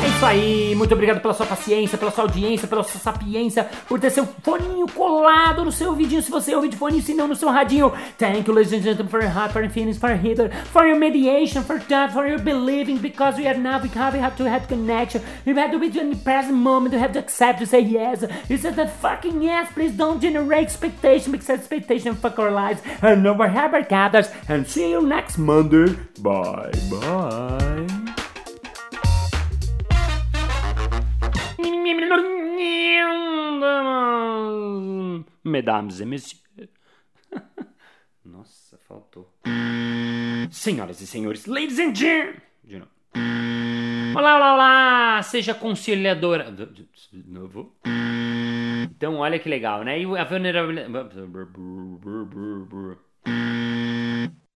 É 0.03 0.09
isso 0.09 0.27
aí, 0.27 0.75
muito 0.75 0.93
obrigado 0.95 1.21
pela 1.21 1.33
sua 1.33 1.47
paciência, 1.47 1.97
pela 1.97 2.11
sua 2.11 2.25
audiência, 2.25 2.67
pela 2.67 2.83
sua 2.83 3.01
sapiência, 3.01 3.69
por 3.89 4.01
ter 4.01 4.11
seu 4.11 4.27
foninho 4.27 4.87
colado 4.89 5.65
no 5.65 5.71
seu 5.71 5.91
ouvidinho, 5.91 6.21
se 6.21 6.31
você 6.31 6.55
ouve 6.57 6.69
de 6.69 6.77
fone, 6.77 7.01
se 7.01 7.15
não 7.15 7.29
no 7.29 7.37
seu 7.37 7.49
radinho. 7.49 7.93
Thank 8.19 8.49
you, 8.49 8.55
ladies 8.55 8.73
and 8.73 8.83
gentlemen, 8.83 9.09
for 9.09 9.21
your 9.21 9.31
heart, 9.31 9.53
for 9.53 9.63
your 9.63 9.71
feelings, 9.71 9.99
for 9.99 10.11
your 10.11 10.19
healer, 10.19 10.51
for 10.73 10.87
your 10.87 10.99
mediation, 10.99 11.63
for 11.63 11.79
that, 11.89 12.13
for 12.13 12.27
your 12.27 12.41
believing, 12.41 12.99
because 12.99 13.39
we 13.39 13.47
are 13.47 13.57
now, 13.57 13.81
we 13.81 13.89
have, 13.91 14.15
we 14.15 14.19
have 14.19 14.37
to 14.37 14.45
have 14.45 14.67
connection, 14.67 15.23
we 15.47 15.55
have 15.55 15.71
to 15.71 15.79
be 15.79 15.87
in 15.87 16.11
the 16.11 16.17
present 16.17 16.57
moment, 16.57 16.95
we 16.95 17.01
have 17.01 17.13
to 17.13 17.21
accept, 17.21 17.61
to 17.61 17.67
say 17.67 17.81
yes. 17.81 18.25
You 18.49 18.59
said 18.59 18.75
that 18.77 18.91
fucking 19.01 19.41
yes, 19.41 19.71
please 19.73 19.93
don't 19.93 20.21
generate 20.21 20.65
expectation, 20.65 21.31
because 21.31 21.49
expectation 21.49 22.17
fuck 22.17 22.41
our 22.41 22.51
lives, 22.51 22.83
and 23.03 23.23
never 23.23 23.47
have 23.47 23.73
our 23.73 23.83
gathers, 23.83 24.29
and 24.49 24.67
see 24.67 24.91
you 24.91 25.01
next 25.01 25.39
Monday. 25.39 25.97
Bye, 26.19 26.73
bye. 26.91 28.22
Mesdames 35.45 36.01
et 36.01 36.07
messieurs. 36.07 36.43
Nossa, 38.25 38.79
faltou. 38.89 39.33
Senhoras 40.51 41.01
e 41.01 41.07
senhores, 41.07 41.47
ladies 41.47 41.79
and 41.79 41.95
gentlemen. 41.95 42.89
Olá, 44.15 44.37
olá, 44.37 44.55
olá! 44.55 45.23
Seja 45.23 45.55
conciliadora. 45.55 46.51
De 46.53 46.87
novo. 47.27 47.75
Então, 48.85 49.17
olha 49.17 49.39
que 49.39 49.49
legal, 49.49 49.83
né? 49.83 50.01
E 50.01 50.05
a 50.17 50.25
vulnerabilidade. 50.25 51.17